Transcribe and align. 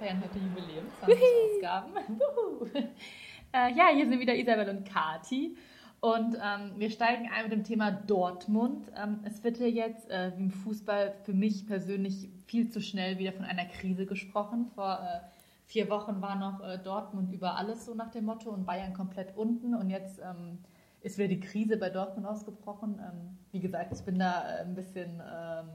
feiern 0.00 0.22
heute 0.22 0.38
Jubiläum, 0.38 0.86
20 0.98 1.18
Ausgaben. 1.54 1.92
äh, 3.52 3.72
ja, 3.74 3.88
hier 3.94 4.08
sind 4.08 4.18
wieder 4.18 4.34
Isabel 4.34 4.70
und 4.70 4.84
Kati. 4.84 5.56
Und 6.00 6.34
ähm, 6.36 6.72
wir 6.78 6.88
steigen 6.90 7.28
ein 7.30 7.42
mit 7.44 7.52
dem 7.52 7.64
Thema 7.64 7.90
Dortmund. 7.90 8.90
Ähm, 8.96 9.20
es 9.24 9.44
wird 9.44 9.58
ja 9.58 9.66
jetzt 9.66 10.08
äh, 10.08 10.32
wie 10.36 10.44
im 10.44 10.50
Fußball 10.50 11.16
für 11.24 11.34
mich 11.34 11.66
persönlich 11.66 12.30
viel 12.46 12.70
zu 12.70 12.80
schnell 12.80 13.18
wieder 13.18 13.32
von 13.32 13.44
einer 13.44 13.66
Krise 13.66 14.06
gesprochen. 14.06 14.70
Vor 14.74 15.00
äh, 15.00 15.20
vier 15.66 15.90
Wochen 15.90 16.22
war 16.22 16.36
noch 16.36 16.66
äh, 16.66 16.78
Dortmund 16.78 17.30
über 17.34 17.56
alles 17.56 17.84
so 17.84 17.94
nach 17.94 18.10
dem 18.10 18.24
Motto 18.24 18.48
und 18.48 18.64
Bayern 18.64 18.94
komplett 18.94 19.36
unten. 19.36 19.74
Und 19.74 19.90
jetzt 19.90 20.18
ähm, 20.20 20.60
ist 21.02 21.18
wieder 21.18 21.28
die 21.28 21.40
Krise 21.40 21.76
bei 21.76 21.90
Dortmund 21.90 22.26
ausgebrochen. 22.26 22.98
Ähm, 22.98 23.36
wie 23.52 23.60
gesagt, 23.60 23.92
ich 23.92 24.00
bin 24.00 24.18
da 24.18 24.42
äh, 24.48 24.62
ein 24.62 24.74
bisschen 24.74 25.20
ähm, 25.20 25.68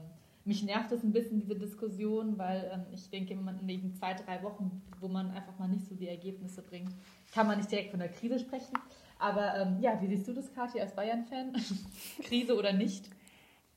mich 0.46 0.62
nervt 0.62 0.92
es 0.92 1.02
ein 1.02 1.12
bisschen, 1.12 1.40
diese 1.40 1.56
Diskussion, 1.56 2.38
weil 2.38 2.70
ähm, 2.72 2.86
ich 2.92 3.10
denke, 3.10 3.34
man 3.34 3.66
wegen 3.66 3.92
zwei, 3.94 4.14
drei 4.14 4.42
Wochen, 4.42 4.82
wo 5.00 5.08
man 5.08 5.30
einfach 5.32 5.58
mal 5.58 5.68
nicht 5.68 5.86
so 5.86 5.94
die 5.94 6.08
Ergebnisse 6.08 6.62
bringt, 6.62 6.92
kann 7.32 7.46
man 7.46 7.58
nicht 7.58 7.70
direkt 7.70 7.90
von 7.90 7.98
der 7.98 8.08
Krise 8.08 8.38
sprechen. 8.38 8.78
Aber 9.18 9.56
ähm, 9.56 9.78
ja, 9.80 10.00
wie 10.00 10.06
siehst 10.06 10.28
du 10.28 10.32
das, 10.32 10.52
Kathi, 10.54 10.80
als 10.80 10.94
Bayern-Fan? 10.94 11.52
Krise 12.22 12.56
oder 12.56 12.72
nicht? 12.72 13.10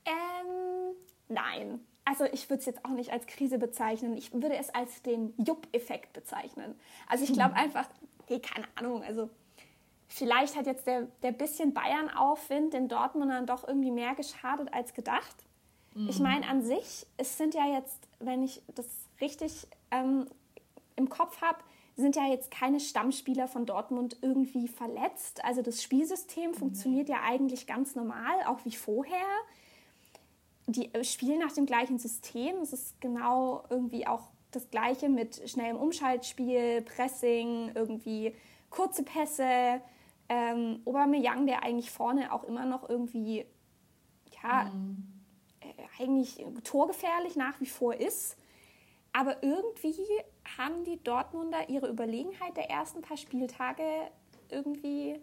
Ähm, 0.05 0.95
nein. 1.27 1.79
Also 2.05 2.25
ich 2.25 2.49
würde 2.49 2.59
es 2.59 2.65
jetzt 2.65 2.85
auch 2.85 2.91
nicht 2.91 3.11
als 3.11 3.25
Krise 3.27 3.57
bezeichnen. 3.57 4.17
Ich 4.17 4.33
würde 4.33 4.55
es 4.57 4.69
als 4.69 5.01
den 5.01 5.33
Jupp-Effekt 5.37 6.13
bezeichnen. 6.13 6.75
Also 7.07 7.23
ich 7.23 7.33
glaube 7.33 7.55
hm. 7.55 7.63
einfach, 7.63 7.87
nee, 8.29 8.39
keine 8.39 8.65
Ahnung, 8.75 9.03
also 9.03 9.29
vielleicht 10.07 10.55
hat 10.55 10.65
jetzt 10.65 10.87
der, 10.87 11.07
der 11.23 11.31
bisschen 11.31 11.73
Bayern-Aufwind 11.73 12.73
den 12.73 12.87
Dortmundern 12.87 13.45
doch 13.45 13.67
irgendwie 13.67 13.91
mehr 13.91 14.15
geschadet 14.15 14.73
als 14.73 14.93
gedacht. 14.93 15.35
Mhm. 15.99 16.09
Ich 16.09 16.19
meine, 16.19 16.47
an 16.47 16.63
sich, 16.63 17.05
es 17.17 17.37
sind 17.37 17.53
ja 17.53 17.65
jetzt, 17.67 18.07
wenn 18.19 18.41
ich 18.43 18.61
das 18.73 18.87
richtig 19.19 19.67
ähm, 19.91 20.27
im 20.95 21.09
Kopf 21.09 21.41
habe, 21.41 21.59
sind 21.95 22.15
ja 22.15 22.25
jetzt 22.27 22.49
keine 22.49 22.79
Stammspieler 22.79 23.49
von 23.49 23.65
Dortmund 23.65 24.17
irgendwie 24.21 24.69
verletzt. 24.69 25.43
Also 25.43 25.61
das 25.61 25.83
Spielsystem 25.83 26.51
mhm. 26.51 26.55
funktioniert 26.55 27.09
ja 27.09 27.17
eigentlich 27.23 27.67
ganz 27.67 27.95
normal, 27.95 28.43
auch 28.47 28.63
wie 28.63 28.75
vorher. 28.75 29.27
Die 30.67 30.93
äh, 30.93 31.03
spielen 31.03 31.39
nach 31.39 31.51
dem 31.51 31.65
gleichen 31.65 31.99
System. 31.99 32.55
Es 32.61 32.71
ist 32.71 33.01
genau 33.01 33.63
irgendwie 33.69 34.07
auch 34.07 34.29
das 34.51 34.69
gleiche 34.71 35.09
mit 35.09 35.49
schnellem 35.49 35.75
Umschaltspiel, 35.75 36.81
Pressing, 36.83 37.71
irgendwie 37.75 38.33
kurze 38.69 39.03
Pässe. 39.03 39.81
Ähm, 40.29 40.81
Aubameyang, 40.85 41.47
der 41.47 41.63
eigentlich 41.63 41.91
vorne 41.91 42.31
auch 42.31 42.43
immer 42.45 42.65
noch 42.65 42.87
irgendwie 42.87 43.45
ja, 44.41 44.65
mhm 44.65 45.08
eigentlich 45.99 46.43
torgefährlich 46.63 47.35
nach 47.35 47.59
wie 47.59 47.65
vor 47.65 47.95
ist. 47.95 48.37
Aber 49.13 49.41
irgendwie 49.43 49.95
haben 50.57 50.83
die 50.83 51.01
Dortmunder 51.03 51.69
ihre 51.69 51.89
Überlegenheit 51.89 52.55
der 52.55 52.69
ersten 52.69 53.01
paar 53.01 53.17
Spieltage 53.17 53.83
irgendwie 54.49 55.19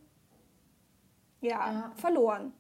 ja, 1.41 1.73
ja. 1.73 1.93
verloren. 1.97 2.53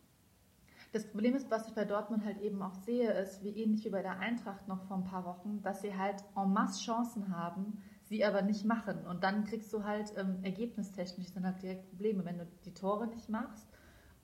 Das 0.93 1.07
Problem 1.07 1.35
ist, 1.35 1.51
was 1.51 1.69
ich 1.69 1.75
bei 1.75 1.85
Dortmund 1.85 2.25
halt 2.25 2.41
eben 2.41 2.63
auch 2.63 2.75
sehe, 2.75 3.11
ist, 3.13 3.43
wie 3.43 3.51
ähnlich 3.51 3.85
wie 3.85 3.91
bei 3.91 4.03
der 4.03 4.19
Eintracht 4.19 4.67
noch 4.69 4.83
vor 4.85 4.97
ein 4.97 5.05
paar 5.05 5.25
Wochen, 5.25 5.61
dass 5.63 5.83
sie 5.83 5.95
halt 5.95 6.25
en 6.37 6.53
masse 6.53 6.83
Chancen 6.83 7.37
haben, 7.37 7.83
sie 8.05 8.25
aber 8.25 8.43
nicht 8.43 8.65
machen. 8.65 9.05
Und 9.07 9.25
dann 9.25 9.45
kriegst 9.45 9.73
du 9.73 9.85
halt 9.85 10.15
ähm, 10.17 10.39
ergebnistechnisch 10.43 11.33
dann 11.35 11.45
halt 11.45 11.61
direkt 11.61 11.91
Probleme, 11.91 12.25
wenn 12.25 12.39
du 12.39 12.47
die 12.65 12.73
Tore 12.73 13.09
nicht 13.09 13.29
machst 13.29 13.69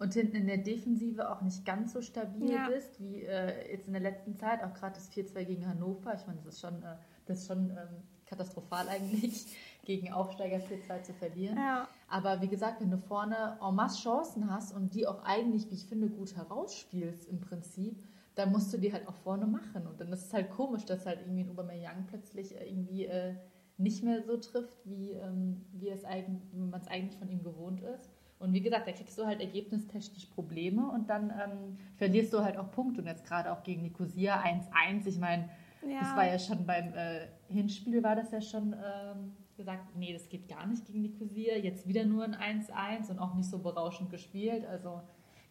und 0.02 0.14
hinten 0.14 0.36
in 0.36 0.46
der 0.48 0.58
Defensive 0.58 1.30
auch 1.30 1.42
nicht 1.42 1.64
ganz 1.64 1.92
so 1.92 2.02
stabil 2.02 2.50
ja. 2.50 2.68
bist, 2.68 3.00
wie 3.00 3.22
äh, 3.22 3.70
jetzt 3.70 3.86
in 3.86 3.92
der 3.92 4.02
letzten 4.02 4.34
Zeit, 4.34 4.62
auch 4.64 4.74
gerade 4.74 4.96
das 4.96 5.12
4-2 5.12 5.44
gegen 5.44 5.68
Hannover. 5.68 6.12
Ich 6.14 6.26
meine, 6.26 6.40
das 6.44 6.54
ist 6.54 6.60
schon, 6.60 6.82
äh, 6.82 6.96
das 7.26 7.38
ist 7.38 7.46
schon 7.46 7.70
ähm, 7.70 8.02
katastrophal 8.26 8.88
eigentlich, 8.90 9.46
gegen 9.84 10.12
Aufsteiger 10.12 10.56
4-2 10.56 11.02
zu 11.02 11.14
verlieren. 11.14 11.56
Ja. 11.56 11.88
Aber 12.08 12.40
wie 12.40 12.48
gesagt, 12.48 12.80
wenn 12.80 12.90
du 12.90 12.98
vorne 12.98 13.58
en 13.62 13.74
masse 13.76 14.02
Chancen 14.02 14.52
hast 14.52 14.74
und 14.74 14.92
die 14.92 15.06
auch 15.06 15.22
eigentlich, 15.22 15.70
wie 15.70 15.74
ich 15.74 15.86
finde, 15.86 16.08
gut 16.08 16.36
herausspielst 16.36 17.28
im 17.28 17.40
Prinzip, 17.40 18.02
dann 18.34 18.50
musst 18.50 18.72
du 18.72 18.78
die 18.78 18.92
halt 18.92 19.06
auch 19.06 19.16
vorne 19.16 19.46
machen. 19.46 19.86
Und 19.86 20.00
dann 20.00 20.12
ist 20.12 20.26
es 20.26 20.32
halt 20.32 20.50
komisch, 20.50 20.84
dass 20.84 21.06
halt 21.06 21.20
irgendwie 21.20 21.44
ein 21.44 21.50
Aubameyang 21.50 22.06
plötzlich 22.08 22.56
äh, 22.56 22.68
irgendwie 22.68 23.04
äh, 23.04 23.34
nicht 23.78 24.02
mehr 24.02 24.22
so 24.22 24.36
trifft, 24.36 24.78
wie, 24.84 25.12
ähm, 25.12 25.64
wie, 25.72 25.90
es 25.90 26.02
wie 26.02 26.58
man 26.58 26.80
es 26.80 26.88
eigentlich 26.88 27.18
von 27.18 27.30
ihm 27.30 27.44
gewohnt 27.44 27.80
ist. 27.80 28.10
Und 28.42 28.52
wie 28.52 28.60
gesagt, 28.60 28.88
da 28.88 28.92
kriegst 28.92 29.16
du 29.16 29.24
halt 29.24 29.40
ergebnistechnisch 29.40 30.26
Probleme 30.26 30.88
und 30.90 31.08
dann 31.08 31.30
ähm, 31.30 31.78
verlierst 31.96 32.32
du 32.32 32.42
halt 32.42 32.56
auch 32.56 32.70
Punkte. 32.72 33.00
Und 33.00 33.06
jetzt 33.06 33.24
gerade 33.24 33.52
auch 33.52 33.62
gegen 33.62 33.82
Nicosia 33.82 34.42
1-1. 34.42 35.06
Ich 35.06 35.18
meine, 35.18 35.48
ja. 35.88 36.00
das 36.00 36.16
war 36.16 36.26
ja 36.26 36.38
schon 36.38 36.66
beim 36.66 36.92
äh, 36.94 37.28
Hinspiel, 37.48 38.02
war 38.02 38.16
das 38.16 38.32
ja 38.32 38.40
schon 38.40 38.72
ähm, 38.72 39.32
gesagt, 39.56 39.94
nee, 39.96 40.12
das 40.12 40.28
geht 40.28 40.48
gar 40.48 40.66
nicht 40.66 40.84
gegen 40.86 41.02
Nicosia. 41.02 41.56
Jetzt 41.56 41.86
wieder 41.86 42.04
nur 42.04 42.24
ein 42.24 42.64
1-1 42.64 43.10
und 43.10 43.20
auch 43.20 43.34
nicht 43.34 43.48
so 43.48 43.58
berauschend 43.58 44.10
gespielt. 44.10 44.66
Also 44.66 45.00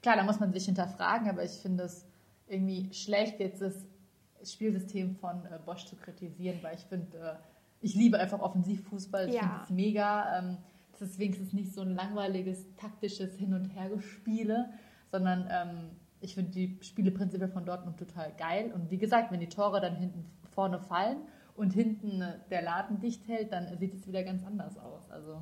klar, 0.01 0.17
da 0.17 0.23
muss 0.23 0.41
man 0.41 0.51
sich 0.51 0.65
hinterfragen, 0.65 1.29
aber 1.29 1.45
ich 1.45 1.51
finde 1.51 1.83
es 1.83 2.05
irgendwie 2.47 2.93
schlecht, 2.93 3.39
jetzt 3.39 3.61
das 3.61 3.85
Spielsystem 4.43 5.15
von 5.15 5.45
äh, 5.45 5.59
Bosch 5.65 5.85
zu 5.85 5.95
kritisieren, 5.95 6.59
weil 6.61 6.75
ich 6.75 6.81
finde, 6.81 7.17
äh, 7.17 7.35
ich 7.79 7.95
liebe 7.95 8.19
einfach 8.19 8.41
Offensivfußball. 8.41 9.29
Ich 9.29 9.35
ja. 9.35 9.41
finde 9.41 9.59
es 9.63 9.69
mega. 9.69 10.39
Ähm, 10.39 10.57
ist 11.01 11.19
wenigstens 11.19 11.53
nicht 11.53 11.73
so 11.73 11.81
ein 11.81 11.95
langweiliges, 11.95 12.65
taktisches 12.75 13.35
Hin- 13.35 13.53
und 13.53 13.65
Hergespiele, 13.65 14.71
sondern 15.11 15.47
ähm, 15.49 15.89
ich 16.19 16.35
finde 16.35 16.51
die 16.51 16.77
Spiele 16.81 17.11
prinzipiell 17.11 17.49
von 17.49 17.65
Dortmund 17.65 17.97
total 17.97 18.31
geil. 18.37 18.71
Und 18.73 18.91
wie 18.91 18.97
gesagt, 18.97 19.31
wenn 19.31 19.39
die 19.39 19.49
Tore 19.49 19.81
dann 19.81 19.95
hinten 19.95 20.25
vorne 20.51 20.79
fallen 20.79 21.17
und 21.55 21.73
hinten 21.73 22.21
äh, 22.21 22.39
der 22.49 22.61
Laden 22.61 22.99
dicht 22.99 23.27
hält, 23.27 23.51
dann 23.51 23.77
sieht 23.77 23.93
es 23.93 24.07
wieder 24.07 24.23
ganz 24.23 24.43
anders 24.45 24.77
aus. 24.77 25.09
Also. 25.09 25.41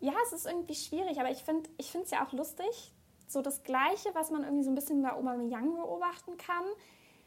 Ja, 0.00 0.12
es 0.26 0.32
ist 0.32 0.46
irgendwie 0.46 0.74
schwierig, 0.74 1.20
aber 1.20 1.30
ich 1.30 1.42
finde 1.42 1.68
es 1.78 2.10
ja 2.10 2.26
auch 2.26 2.32
lustig. 2.32 2.94
So 3.26 3.42
das 3.42 3.62
Gleiche, 3.62 4.08
was 4.14 4.30
man 4.30 4.42
irgendwie 4.42 4.64
so 4.64 4.70
ein 4.70 4.74
bisschen 4.74 5.02
bei 5.02 5.12
Aubameyang 5.12 5.76
beobachten 5.76 6.36
kann, 6.36 6.64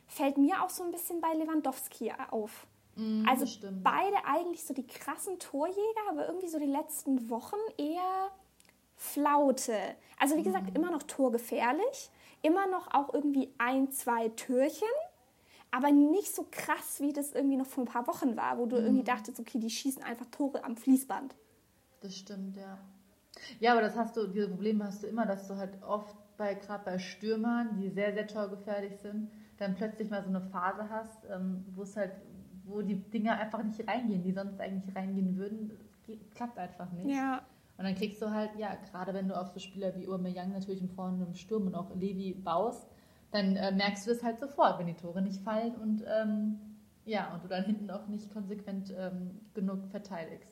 fällt 0.05 0.37
mir 0.37 0.61
auch 0.61 0.69
so 0.69 0.83
ein 0.83 0.91
bisschen 0.91 1.21
bei 1.21 1.33
Lewandowski 1.33 2.11
auf. 2.29 2.67
Mm, 2.95 3.25
also 3.27 3.45
beide 3.83 4.17
eigentlich 4.25 4.63
so 4.63 4.73
die 4.73 4.85
krassen 4.85 5.39
Torjäger, 5.39 6.01
aber 6.09 6.27
irgendwie 6.27 6.47
so 6.47 6.59
die 6.59 6.65
letzten 6.65 7.29
Wochen 7.29 7.57
eher 7.77 8.29
Flaute. 8.95 9.77
Also 10.19 10.37
wie 10.37 10.43
gesagt, 10.43 10.71
mm. 10.71 10.75
immer 10.75 10.91
noch 10.91 11.03
torgefährlich, 11.03 12.11
immer 12.41 12.67
noch 12.67 12.93
auch 12.93 13.13
irgendwie 13.13 13.53
ein, 13.57 13.91
zwei 13.91 14.29
Türchen, 14.29 14.87
aber 15.71 15.91
nicht 15.91 16.35
so 16.35 16.47
krass, 16.51 16.99
wie 16.99 17.13
das 17.13 17.31
irgendwie 17.33 17.57
noch 17.57 17.65
vor 17.65 17.83
ein 17.83 17.87
paar 17.87 18.07
Wochen 18.07 18.37
war, 18.37 18.57
wo 18.57 18.65
du 18.65 18.75
mm. 18.75 18.85
irgendwie 18.85 19.03
dachtest, 19.03 19.39
okay, 19.39 19.59
die 19.59 19.69
schießen 19.69 20.03
einfach 20.03 20.27
Tore 20.27 20.63
am 20.63 20.77
Fließband. 20.77 21.35
Das 22.01 22.15
stimmt, 22.15 22.57
ja. 22.57 22.77
Ja, 23.59 23.71
aber 23.71 23.81
das 23.81 23.95
hast 23.95 24.15
du, 24.15 24.27
diese 24.27 24.49
Probleme 24.49 24.85
hast 24.85 25.01
du 25.03 25.07
immer, 25.07 25.25
dass 25.25 25.47
du 25.47 25.55
halt 25.55 25.81
oft 25.81 26.15
bei, 26.37 26.53
gerade 26.53 26.83
bei 26.83 26.99
Stürmern, 26.99 27.75
die 27.79 27.89
sehr, 27.89 28.13
sehr 28.13 28.27
torgefährlich 28.27 28.97
sind, 29.01 29.31
dann 29.57 29.75
plötzlich 29.75 30.09
mal 30.09 30.21
so 30.21 30.29
eine 30.29 30.41
Phase 30.41 30.89
hast, 30.89 31.25
ähm, 31.29 31.65
wo 31.75 31.83
es 31.83 31.95
halt 31.95 32.11
wo 32.65 32.81
die 32.81 32.95
Dinger 32.95 33.37
einfach 33.37 33.63
nicht 33.63 33.87
reingehen, 33.87 34.23
die 34.23 34.31
sonst 34.31 34.59
eigentlich 34.59 34.95
reingehen 34.95 35.37
würden. 35.37 35.71
Klappt 36.35 36.57
einfach 36.57 36.91
nicht. 36.91 37.15
Ja. 37.15 37.43
Und 37.77 37.85
dann 37.85 37.95
kriegst 37.95 38.21
du 38.21 38.29
halt, 38.29 38.51
ja, 38.57 38.75
gerade 38.91 39.13
wenn 39.13 39.27
du 39.27 39.39
auf 39.39 39.49
so 39.49 39.59
Spieler 39.59 39.95
wie 39.95 40.07
Aubameyang 40.07 40.51
natürlich 40.51 40.81
im 40.81 40.89
Vorne 40.89 41.25
im 41.25 41.33
Sturm 41.33 41.67
und 41.67 41.75
auch 41.75 41.93
Levi 41.95 42.33
baust, 42.33 42.87
dann 43.31 43.55
äh, 43.55 43.71
merkst 43.71 44.05
du 44.05 44.11
das 44.11 44.23
halt 44.23 44.39
sofort, 44.39 44.79
wenn 44.79 44.87
die 44.87 44.93
Tore 44.93 45.21
nicht 45.21 45.41
fallen 45.41 45.75
und 45.75 46.03
ähm, 46.07 46.59
ja, 47.05 47.33
und 47.33 47.43
du 47.43 47.47
dann 47.47 47.65
hinten 47.65 47.89
auch 47.89 48.07
nicht 48.07 48.31
konsequent 48.31 48.93
ähm, 48.97 49.41
genug 49.53 49.87
verteidigst. 49.87 50.49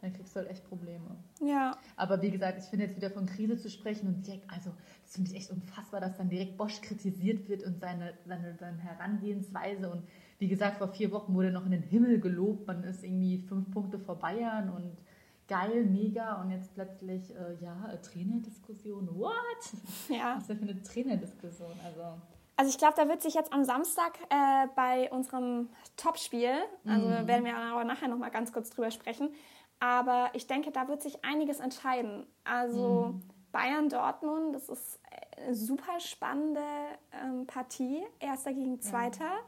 Dann 0.00 0.12
kriegst 0.12 0.34
du 0.36 0.40
halt 0.40 0.50
echt 0.50 0.68
Probleme. 0.68 1.16
Ja. 1.40 1.78
Aber 1.96 2.20
wie 2.20 2.30
gesagt, 2.30 2.58
ich 2.58 2.64
finde 2.64 2.84
jetzt 2.86 2.96
wieder 2.96 3.10
von 3.10 3.26
Krise 3.26 3.56
zu 3.56 3.70
sprechen 3.70 4.08
und 4.08 4.26
direkt, 4.26 4.50
also 4.50 4.70
das 5.04 5.14
finde 5.14 5.30
ich 5.30 5.36
echt 5.36 5.50
unfassbar, 5.50 6.00
dass 6.00 6.18
dann 6.18 6.28
direkt 6.28 6.58
Bosch 6.58 6.80
kritisiert 6.82 7.48
wird 7.48 7.62
und 7.62 7.80
seine, 7.80 8.12
seine, 8.26 8.54
seine 8.56 8.78
Herangehensweise 8.78 9.88
und 9.88 10.02
wie 10.38 10.48
gesagt, 10.48 10.78
vor 10.78 10.88
vier 10.88 11.10
Wochen 11.12 11.34
wurde 11.34 11.50
noch 11.50 11.64
in 11.64 11.70
den 11.70 11.82
Himmel 11.82 12.20
gelobt, 12.20 12.66
man 12.66 12.84
ist 12.84 13.02
irgendwie 13.02 13.38
fünf 13.38 13.70
Punkte 13.70 13.98
vor 13.98 14.16
Bayern 14.16 14.70
und 14.70 14.98
geil, 15.48 15.84
mega 15.84 16.40
und 16.40 16.50
jetzt 16.50 16.74
plötzlich, 16.74 17.34
äh, 17.34 17.54
ja, 17.60 17.90
äh, 17.92 18.00
Trainerdiskussion, 18.00 19.08
what? 19.16 19.34
Ja. 20.08 20.34
Was 20.34 20.42
ist 20.42 20.50
denn 20.50 20.58
für 20.58 20.68
eine 20.68 20.82
Trainerdiskussion? 20.82 21.72
Also, 21.84 22.20
also 22.56 22.70
ich 22.70 22.78
glaube, 22.78 22.94
da 22.96 23.08
wird 23.08 23.22
sich 23.22 23.34
jetzt 23.34 23.52
am 23.52 23.64
Samstag 23.64 24.18
äh, 24.28 24.66
bei 24.74 25.10
unserem 25.10 25.68
Topspiel, 25.96 26.54
also 26.84 27.06
mhm. 27.06 27.26
werden 27.26 27.44
wir 27.44 27.56
aber 27.56 27.84
nachher 27.84 28.08
noch 28.08 28.18
mal 28.18 28.30
ganz 28.30 28.52
kurz 28.52 28.70
drüber 28.70 28.90
sprechen, 28.90 29.30
aber 29.78 30.30
ich 30.32 30.46
denke, 30.46 30.70
da 30.70 30.88
wird 30.88 31.02
sich 31.02 31.24
einiges 31.24 31.60
entscheiden. 31.60 32.26
Also 32.44 33.12
mhm. 33.12 33.22
Bayern 33.52 33.88
Dortmund, 33.88 34.54
das 34.54 34.68
ist 34.68 35.00
eine 35.36 35.54
super 35.54 36.00
spannende 36.00 36.62
ähm, 37.12 37.46
Partie, 37.46 38.02
erster 38.20 38.52
gegen 38.52 38.80
zweiter. 38.80 39.24
Ja. 39.24 39.40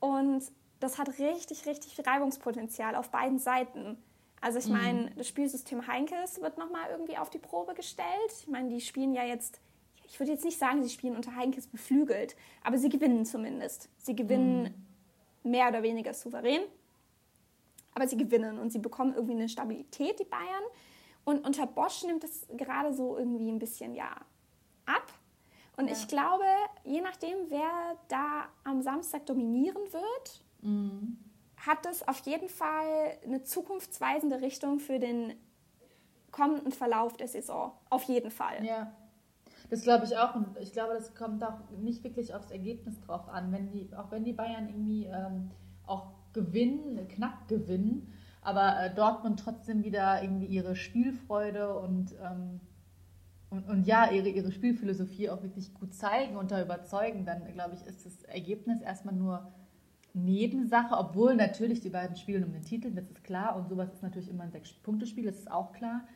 Und 0.00 0.44
das 0.80 0.98
hat 0.98 1.18
richtig, 1.18 1.66
richtig 1.66 1.94
viel 1.94 2.04
Reibungspotenzial 2.04 2.94
auf 2.96 3.10
beiden 3.10 3.38
Seiten. 3.38 3.98
Also 4.40 4.58
ich 4.58 4.66
meine, 4.68 5.10
mhm. 5.10 5.16
das 5.16 5.28
Spielsystem 5.28 5.86
Heinkes 5.86 6.40
wird 6.40 6.58
nochmal 6.58 6.90
irgendwie 6.90 7.16
auf 7.16 7.30
die 7.30 7.38
Probe 7.38 7.74
gestellt. 7.74 8.06
Ich 8.40 8.46
meine, 8.46 8.68
die 8.68 8.80
spielen 8.80 9.14
ja 9.14 9.24
jetzt, 9.24 9.60
ich 10.04 10.20
würde 10.20 10.32
jetzt 10.32 10.44
nicht 10.44 10.58
sagen, 10.58 10.82
sie 10.82 10.90
spielen 10.90 11.16
unter 11.16 11.34
Heinkes 11.34 11.66
beflügelt, 11.66 12.36
aber 12.62 12.78
sie 12.78 12.90
gewinnen 12.90 13.24
zumindest. 13.24 13.88
Sie 13.98 14.14
gewinnen 14.14 14.74
mhm. 15.42 15.50
mehr 15.50 15.68
oder 15.68 15.82
weniger 15.82 16.12
souverän. 16.14 16.62
aber 17.94 18.06
sie 18.06 18.18
gewinnen 18.18 18.58
und 18.58 18.70
sie 18.70 18.78
bekommen 18.78 19.14
irgendwie 19.14 19.32
eine 19.32 19.48
Stabilität, 19.48 20.20
die 20.20 20.24
Bayern. 20.24 20.64
Und 21.24 21.44
unter 21.46 21.66
Bosch 21.66 22.04
nimmt 22.04 22.22
es 22.24 22.46
gerade 22.56 22.92
so 22.92 23.16
irgendwie 23.16 23.50
ein 23.50 23.58
bisschen, 23.58 23.94
ja, 23.94 24.14
ab. 24.84 25.12
Und 25.76 25.88
ja. 25.88 25.92
ich 25.92 26.08
glaube, 26.08 26.44
je 26.84 27.00
nachdem, 27.00 27.36
wer 27.48 27.96
da 28.08 28.46
am 28.64 28.80
Samstag 28.82 29.26
dominieren 29.26 29.82
wird, 29.92 30.42
mhm. 30.62 31.18
hat 31.56 31.84
es 31.86 32.06
auf 32.06 32.18
jeden 32.20 32.48
Fall 32.48 33.18
eine 33.24 33.42
zukunftsweisende 33.42 34.40
Richtung 34.40 34.78
für 34.78 34.98
den 34.98 35.34
kommenden 36.30 36.72
Verlauf 36.72 37.16
der 37.16 37.28
Saison. 37.28 37.72
Auf 37.90 38.04
jeden 38.04 38.30
Fall. 38.30 38.64
Ja. 38.64 38.92
Das 39.68 39.82
glaube 39.82 40.04
ich 40.04 40.16
auch. 40.16 40.34
Und 40.34 40.56
ich 40.60 40.72
glaube, 40.72 40.94
das 40.94 41.14
kommt 41.14 41.42
auch 41.42 41.58
nicht 41.78 42.04
wirklich 42.04 42.34
aufs 42.34 42.50
Ergebnis 42.50 43.00
drauf 43.00 43.28
an. 43.28 43.52
Wenn 43.52 43.70
die, 43.70 43.90
auch 43.96 44.10
wenn 44.10 44.24
die 44.24 44.32
Bayern 44.32 44.68
irgendwie 44.68 45.06
ähm, 45.06 45.50
auch 45.86 46.12
gewinnen, 46.32 47.08
knapp 47.08 47.48
gewinnen, 47.48 48.12
aber 48.42 48.80
äh, 48.80 48.94
Dortmund 48.94 49.40
trotzdem 49.40 49.82
wieder 49.82 50.22
irgendwie 50.22 50.46
ihre 50.46 50.76
Spielfreude 50.76 51.76
und, 51.78 52.14
ähm, 52.22 52.60
und, 53.50 53.68
und, 53.68 53.86
ja, 53.86 54.10
ihre, 54.10 54.28
ihre 54.28 54.50
Spielphilosophie 54.50 55.30
auch 55.30 55.42
wirklich 55.42 55.72
gut 55.74 55.94
zeigen 55.94 56.36
und 56.36 56.50
da 56.50 56.62
überzeugen, 56.62 57.24
dann 57.24 57.46
glaube 57.52 57.76
ich, 57.76 57.86
ist 57.86 58.04
das 58.04 58.22
Ergebnis 58.24 58.80
erstmal 58.80 59.14
nur 59.14 59.52
Nebensache, 60.14 60.96
obwohl 60.96 61.36
natürlich 61.36 61.80
die 61.80 61.90
beiden 61.90 62.16
spielen 62.16 62.44
um 62.44 62.52
den 62.52 62.64
Titel, 62.64 62.90
das 62.90 63.04
ist 63.06 63.22
klar 63.22 63.54
und 63.54 63.68
sowas 63.68 63.92
ist 63.92 64.02
natürlich 64.02 64.30
immer 64.30 64.44
ein 64.44 64.50
Sechs-Punkte-Spiel, 64.50 65.26
das 65.26 65.36
ist 65.36 65.50
auch 65.50 65.72
klar. 65.72 66.06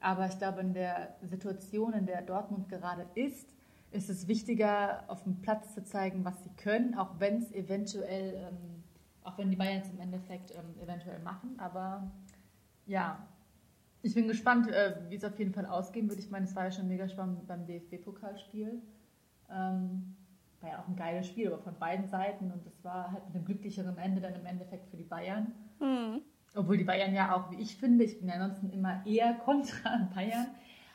Aber 0.00 0.26
ich 0.26 0.36
glaube, 0.36 0.60
in 0.60 0.74
der 0.74 1.14
Situation, 1.22 1.94
in 1.94 2.04
der 2.04 2.20
Dortmund 2.20 2.68
gerade 2.68 3.06
ist, 3.14 3.54
ist 3.90 4.10
es 4.10 4.26
wichtiger, 4.26 5.04
auf 5.06 5.22
dem 5.22 5.40
Platz 5.40 5.72
zu 5.72 5.84
zeigen, 5.84 6.24
was 6.24 6.42
sie 6.42 6.50
können, 6.56 6.96
auch 6.96 7.20
wenn 7.20 7.38
es 7.38 7.52
eventuell, 7.52 8.34
ähm, 8.34 8.82
auch 9.22 9.38
wenn 9.38 9.50
die 9.50 9.56
Bayern 9.56 9.82
es 9.82 9.88
im 9.88 10.00
Endeffekt 10.00 10.50
ähm, 10.50 10.82
eventuell 10.82 11.20
machen. 11.20 11.54
Aber 11.58 12.10
ja, 12.86 13.24
ich 14.04 14.14
bin 14.14 14.28
gespannt, 14.28 14.68
äh, 14.68 14.96
wie 15.08 15.16
es 15.16 15.24
auf 15.24 15.38
jeden 15.38 15.54
Fall 15.54 15.64
ausgehen 15.64 16.10
wird. 16.10 16.18
Ich 16.18 16.30
meine, 16.30 16.44
es 16.44 16.54
war 16.54 16.64
ja 16.64 16.70
schon 16.70 16.88
mega 16.88 17.08
spannend 17.08 17.46
beim 17.46 17.66
DFB-Pokalspiel. 17.66 18.82
Ähm, 19.50 20.14
war 20.60 20.70
ja 20.70 20.78
auch 20.78 20.88
ein 20.88 20.96
geiles 20.96 21.26
Spiel, 21.26 21.46
aber 21.48 21.58
von 21.58 21.78
beiden 21.78 22.06
Seiten 22.06 22.50
und 22.50 22.66
es 22.66 22.84
war 22.84 23.12
halt 23.12 23.24
mit 23.26 23.34
einem 23.34 23.44
glücklicheren 23.46 23.96
Ende 23.96 24.20
dann 24.20 24.34
im 24.34 24.44
Endeffekt 24.44 24.88
für 24.88 24.98
die 24.98 25.04
Bayern. 25.04 25.52
Mhm. 25.80 26.20
Obwohl 26.54 26.76
die 26.76 26.84
Bayern 26.84 27.14
ja 27.14 27.34
auch, 27.34 27.50
wie 27.50 27.60
ich 27.60 27.76
finde, 27.76 28.04
ich 28.04 28.18
bin 28.18 28.28
ja 28.28 28.34
ansonsten 28.34 28.70
immer 28.70 29.04
eher 29.06 29.34
kontra 29.44 30.08
Bayern. 30.14 30.48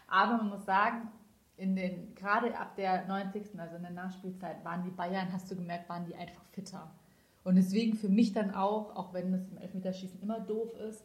Aber 0.07 0.37
man 0.37 0.49
muss 0.49 0.65
sagen, 0.65 1.09
in 1.57 1.75
den, 1.75 2.13
gerade 2.13 2.57
ab 2.57 2.75
der 2.75 3.07
90. 3.07 3.59
also 3.59 3.75
in 3.75 3.81
der 3.81 3.91
Nachspielzeit, 3.91 4.63
waren 4.63 4.83
die 4.83 4.91
Bayern, 4.91 5.33
hast 5.33 5.49
du 5.49 5.55
gemerkt, 5.55 5.89
waren 5.89 6.05
die 6.05 6.15
einfach 6.15 6.43
fitter. 6.51 6.91
Und 7.43 7.55
deswegen 7.55 7.95
für 7.95 8.09
mich 8.09 8.33
dann 8.33 8.53
auch, 8.53 8.95
auch 8.95 9.13
wenn 9.13 9.33
es 9.33 9.47
im 9.49 9.57
Elfmeterschießen 9.57 10.21
immer 10.21 10.39
doof 10.39 10.73
ist, 10.87 11.03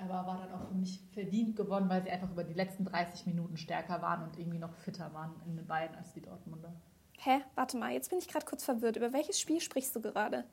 aber 0.00 0.26
war 0.26 0.38
dann 0.38 0.52
auch 0.52 0.68
für 0.68 0.74
mich 0.74 1.00
verdient 1.12 1.56
gewonnen, 1.56 1.88
weil 1.88 2.02
sie 2.02 2.10
einfach 2.10 2.30
über 2.30 2.44
die 2.44 2.54
letzten 2.54 2.84
30 2.84 3.26
Minuten 3.26 3.56
stärker 3.56 4.02
waren 4.02 4.22
und 4.22 4.38
irgendwie 4.38 4.58
noch 4.58 4.74
fitter 4.74 5.12
waren 5.14 5.32
in 5.46 5.56
den 5.56 5.66
Bayern 5.66 5.94
als 5.94 6.12
die 6.12 6.22
Dortmunder. 6.22 6.72
Hä? 7.18 7.40
Warte 7.54 7.76
mal, 7.76 7.92
jetzt 7.92 8.10
bin 8.10 8.18
ich 8.18 8.28
gerade 8.28 8.46
kurz 8.46 8.64
verwirrt. 8.64 8.96
Über 8.96 9.12
welches 9.12 9.38
Spiel 9.38 9.60
sprichst 9.60 9.94
du 9.94 10.00
gerade? 10.00 10.44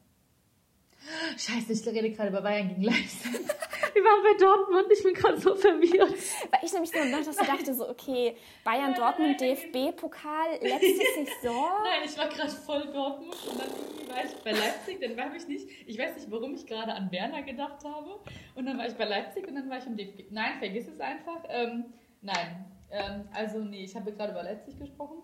Scheiße, 1.38 1.74
ich 1.74 1.88
rede 1.88 2.12
gerade 2.12 2.30
über 2.30 2.42
Bayern 2.42 2.68
gegen 2.69 2.83
Leipzig. 2.83 3.31
Wir 3.94 4.04
waren 4.04 4.24
bei 4.24 4.38
Dortmund, 4.39 4.86
ich 4.92 5.04
bin 5.04 5.13
gerade 5.13 5.39
so 5.39 5.56
verwirrt. 5.56 6.13
Weil 6.51 6.59
ich 6.62 6.74
nämlich 6.74 6.92
so 6.92 7.00
dass 7.00 7.39
ich 7.39 7.48
dachte 7.48 7.74
so, 7.74 7.89
okay, 7.89 8.36
Bayern, 8.63 8.94
Dortmund, 8.94 9.39
DFB-Pokal, 9.39 10.59
letzte 10.62 11.25
Saison. 11.42 11.69
Nein, 11.83 12.01
ich 12.06 12.18
war 12.18 12.27
gerade 12.27 12.50
voll 12.50 12.92
Dortmund 12.92 13.36
und 13.50 13.59
dann 13.59 13.69
war 14.09 14.24
ich 14.24 14.36
bei 14.44 14.51
Leipzig, 14.51 15.00
dann 15.01 15.18
war 15.18 15.36
ich 15.36 15.48
nicht, 15.48 15.68
ich 15.88 15.98
weiß 15.98 16.15
nicht, 16.15 16.30
warum 16.30 16.54
ich 16.54 16.65
gerade 16.65 16.94
an 16.94 17.12
Werner 17.12 17.42
gedacht 17.42 17.83
habe. 17.83 18.19
Und 18.56 18.65
dann 18.65 18.77
war 18.77 18.88
ich 18.88 18.94
bei 18.94 19.06
Leipzig 19.06 19.48
und 19.48 19.56
dann 19.56 19.69
war 19.69 19.77
ich 19.77 19.86
im 19.86 19.98
DFB. 19.98 20.31
Nein, 20.31 20.59
vergiss 20.59 20.88
es 20.88 21.00
einfach. 21.00 21.44
Ähm, 21.50 21.86
nein, 22.21 22.65
ähm, 22.92 23.27
also 23.33 23.59
nee, 23.59 23.83
ich 23.83 23.95
habe 23.95 24.12
gerade 24.12 24.31
über 24.31 24.44
Leipzig 24.44 24.77
gesprochen. 24.77 25.24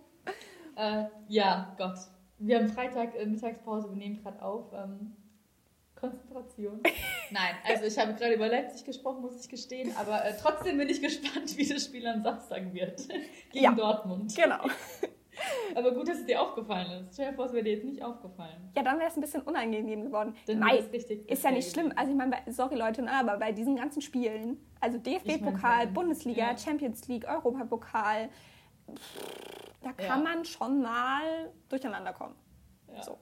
Äh, 0.75 1.05
ja, 1.27 1.75
Gott. 1.77 1.97
Wir 2.39 2.57
haben 2.57 2.67
Freitag 2.67 3.15
äh, 3.15 3.25
Mittagspause, 3.25 3.89
wir 3.89 3.97
nehmen 3.97 4.21
gerade 4.21 4.41
auf. 4.41 4.73
Ähm, 4.73 5.15
Konzentration. 6.03 6.81
Nein, 7.31 7.55
also 7.65 7.85
ich 7.85 7.97
habe 7.97 8.13
gerade 8.13 8.33
über 8.33 8.49
Leipzig 8.49 8.83
gesprochen, 8.83 9.21
muss 9.21 9.39
ich 9.39 9.49
gestehen, 9.49 9.95
aber 9.95 10.25
äh, 10.25 10.33
trotzdem 10.39 10.77
bin 10.77 10.89
ich 10.89 11.01
gespannt, 11.01 11.57
wie 11.57 11.65
das 11.65 11.85
Spiel 11.85 12.05
am 12.05 12.21
Samstag 12.21 12.73
wird. 12.73 13.07
Gegen 13.51 13.63
ja, 13.63 13.71
Dortmund. 13.71 14.35
Genau. 14.35 14.65
Aber 15.75 15.95
gut, 15.95 16.07
dass 16.07 16.19
es 16.19 16.25
dir 16.27 16.39
aufgefallen 16.39 17.07
ist. 17.07 17.15
Stell 17.15 17.31
dir 17.31 17.35
vor, 17.35 17.45
es 17.45 17.53
wäre 17.53 17.63
dir 17.63 17.73
jetzt 17.73 17.85
nicht 17.85 18.03
aufgefallen. 18.03 18.71
Ja, 18.75 18.83
dann 18.83 18.99
wäre 18.99 19.09
es 19.09 19.17
ein 19.17 19.21
bisschen 19.21 19.41
unangenehm 19.41 20.03
geworden. 20.03 20.35
Dann 20.45 20.59
Mai, 20.59 20.75
richtig 20.75 21.27
ist 21.27 21.43
ja 21.43 21.49
nicht 21.49 21.71
schlimm. 21.71 21.91
Also 21.95 22.11
ich 22.11 22.17
meine, 22.17 22.37
sorry 22.51 22.75
Leute, 22.75 23.01
ne, 23.01 23.11
aber 23.11 23.37
bei 23.37 23.51
diesen 23.51 23.75
ganzen 23.75 24.03
Spielen, 24.03 24.63
also 24.79 24.99
DFB-Pokal, 24.99 25.87
Bundesliga, 25.87 26.51
ja. 26.51 26.57
Champions 26.57 27.07
League, 27.07 27.27
Europapokal, 27.27 28.29
da 29.81 29.91
kann 29.93 30.23
ja. 30.23 30.29
man 30.35 30.45
schon 30.45 30.83
mal 30.83 31.51
durcheinander 31.67 32.13
kommen. 32.13 32.35
Ja. 32.93 33.01
So. 33.01 33.17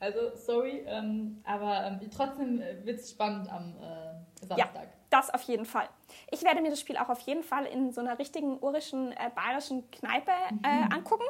Also, 0.00 0.34
sorry, 0.34 0.82
ähm, 0.86 1.42
aber 1.44 1.84
ähm, 1.84 2.10
trotzdem 2.10 2.60
äh, 2.60 2.84
wird 2.84 3.00
es 3.00 3.10
spannend 3.10 3.52
am 3.52 3.76
äh, 3.76 4.46
Samstag. 4.46 4.74
Ja, 4.74 4.82
das 5.10 5.28
auf 5.28 5.42
jeden 5.42 5.66
Fall. 5.66 5.88
Ich 6.30 6.42
werde 6.42 6.62
mir 6.62 6.70
das 6.70 6.80
Spiel 6.80 6.96
auch 6.96 7.10
auf 7.10 7.20
jeden 7.20 7.42
Fall 7.42 7.66
in 7.66 7.92
so 7.92 8.00
einer 8.00 8.18
richtigen 8.18 8.58
urischen, 8.60 9.12
äh, 9.12 9.30
bayerischen 9.34 9.90
Kneipe 9.90 10.32
äh, 10.64 10.84
mhm. 10.84 10.92
angucken. 10.92 11.26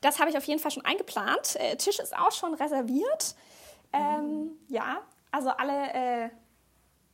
Das 0.00 0.18
habe 0.18 0.30
ich 0.30 0.36
auf 0.36 0.44
jeden 0.44 0.60
Fall 0.60 0.72
schon 0.72 0.84
eingeplant. 0.84 1.56
Äh, 1.56 1.76
Tisch 1.76 2.00
ist 2.00 2.16
auch 2.16 2.32
schon 2.32 2.54
reserviert. 2.54 3.36
Ähm, 3.92 4.24
mhm. 4.24 4.50
Ja, 4.68 5.02
also 5.30 5.50
alle, 5.50 5.92
äh, 5.94 6.30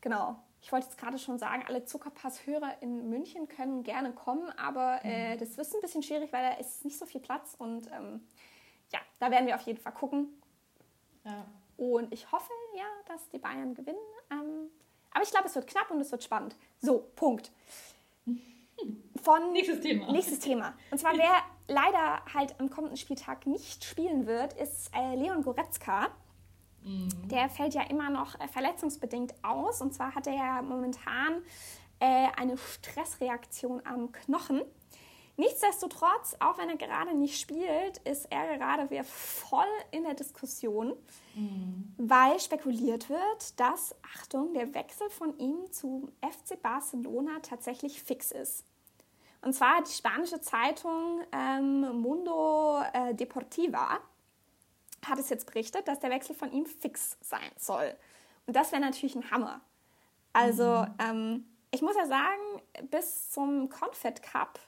genau, 0.00 0.36
ich 0.60 0.72
wollte 0.72 0.86
jetzt 0.86 0.98
gerade 0.98 1.18
schon 1.18 1.38
sagen, 1.38 1.64
alle 1.68 1.84
Zuckerpass-Hörer 1.84 2.80
in 2.80 3.10
München 3.10 3.48
können 3.48 3.82
gerne 3.82 4.12
kommen, 4.12 4.50
aber 4.58 5.00
äh, 5.04 5.34
mhm. 5.34 5.38
das 5.38 5.50
ist 5.50 5.74
ein 5.74 5.80
bisschen 5.80 6.02
schwierig, 6.02 6.32
weil 6.32 6.50
da 6.50 6.56
ist 6.56 6.84
nicht 6.84 6.98
so 6.98 7.06
viel 7.06 7.20
Platz 7.20 7.54
und 7.58 7.86
ähm, 7.92 8.26
ja, 8.92 9.00
da 9.18 9.30
werden 9.30 9.46
wir 9.46 9.54
auf 9.54 9.62
jeden 9.62 9.80
Fall 9.80 9.92
gucken. 9.92 10.40
Ja. 11.24 11.46
Und 11.76 12.12
ich 12.12 12.30
hoffe 12.32 12.50
ja, 12.76 12.86
dass 13.06 13.28
die 13.28 13.38
Bayern 13.38 13.74
gewinnen. 13.74 13.98
Ähm, 14.30 14.70
aber 15.12 15.22
ich 15.22 15.30
glaube, 15.30 15.46
es 15.46 15.54
wird 15.54 15.66
knapp 15.66 15.90
und 15.90 16.00
es 16.00 16.10
wird 16.10 16.24
spannend. 16.24 16.56
So, 16.80 17.10
Punkt. 17.16 17.52
Von 19.22 19.52
nächstes 19.52 19.80
Thema. 19.80 20.10
Nächstes 20.12 20.40
Thema. 20.40 20.74
Und 20.90 20.98
zwar, 20.98 21.16
wer 21.16 21.42
leider 21.66 22.22
halt 22.32 22.58
am 22.58 22.70
kommenden 22.70 22.96
Spieltag 22.96 23.46
nicht 23.46 23.84
spielen 23.84 24.26
wird, 24.26 24.52
ist 24.54 24.90
äh, 24.94 25.14
Leon 25.16 25.42
Goretzka. 25.42 26.08
Mhm. 26.82 27.28
Der 27.28 27.48
fällt 27.48 27.74
ja 27.74 27.82
immer 27.82 28.10
noch 28.10 28.38
äh, 28.40 28.48
verletzungsbedingt 28.48 29.34
aus. 29.42 29.80
Und 29.80 29.94
zwar 29.94 30.14
hat 30.14 30.26
er 30.26 30.34
ja 30.34 30.62
momentan 30.62 31.42
äh, 32.00 32.28
eine 32.36 32.56
Stressreaktion 32.56 33.82
am 33.84 34.12
Knochen. 34.12 34.62
Nichtsdestotrotz, 35.38 36.34
auch 36.40 36.58
wenn 36.58 36.68
er 36.68 36.76
gerade 36.76 37.14
nicht 37.14 37.40
spielt, 37.40 37.98
ist 37.98 38.26
er 38.28 38.58
gerade 38.58 38.90
wieder 38.90 39.04
voll 39.04 39.64
in 39.92 40.02
der 40.02 40.14
Diskussion, 40.14 40.96
mhm. 41.36 41.94
weil 41.96 42.40
spekuliert 42.40 43.08
wird, 43.08 43.60
dass, 43.60 43.94
Achtung, 44.16 44.52
der 44.52 44.74
Wechsel 44.74 45.08
von 45.10 45.38
ihm 45.38 45.70
zu 45.70 46.10
FC 46.28 46.60
Barcelona 46.60 47.38
tatsächlich 47.40 48.02
fix 48.02 48.32
ist. 48.32 48.64
Und 49.40 49.52
zwar 49.52 49.76
hat 49.76 49.88
die 49.88 49.94
spanische 49.94 50.40
Zeitung 50.40 51.20
ähm, 51.30 52.00
Mundo 52.00 52.82
äh, 52.92 53.14
Deportiva 53.14 54.00
hat 55.06 55.20
es 55.20 55.28
jetzt 55.28 55.46
berichtet, 55.46 55.86
dass 55.86 56.00
der 56.00 56.10
Wechsel 56.10 56.34
von 56.34 56.50
ihm 56.50 56.66
fix 56.66 57.16
sein 57.20 57.52
soll. 57.56 57.94
Und 58.46 58.56
das 58.56 58.72
wäre 58.72 58.82
natürlich 58.82 59.14
ein 59.14 59.30
Hammer. 59.30 59.60
Also, 60.32 60.64
mhm. 60.64 60.94
ähm, 60.98 61.46
ich 61.70 61.80
muss 61.80 61.94
ja 61.94 62.06
sagen, 62.06 62.42
bis 62.90 63.30
zum 63.30 63.68
Confed 63.68 64.20
Cup 64.20 64.58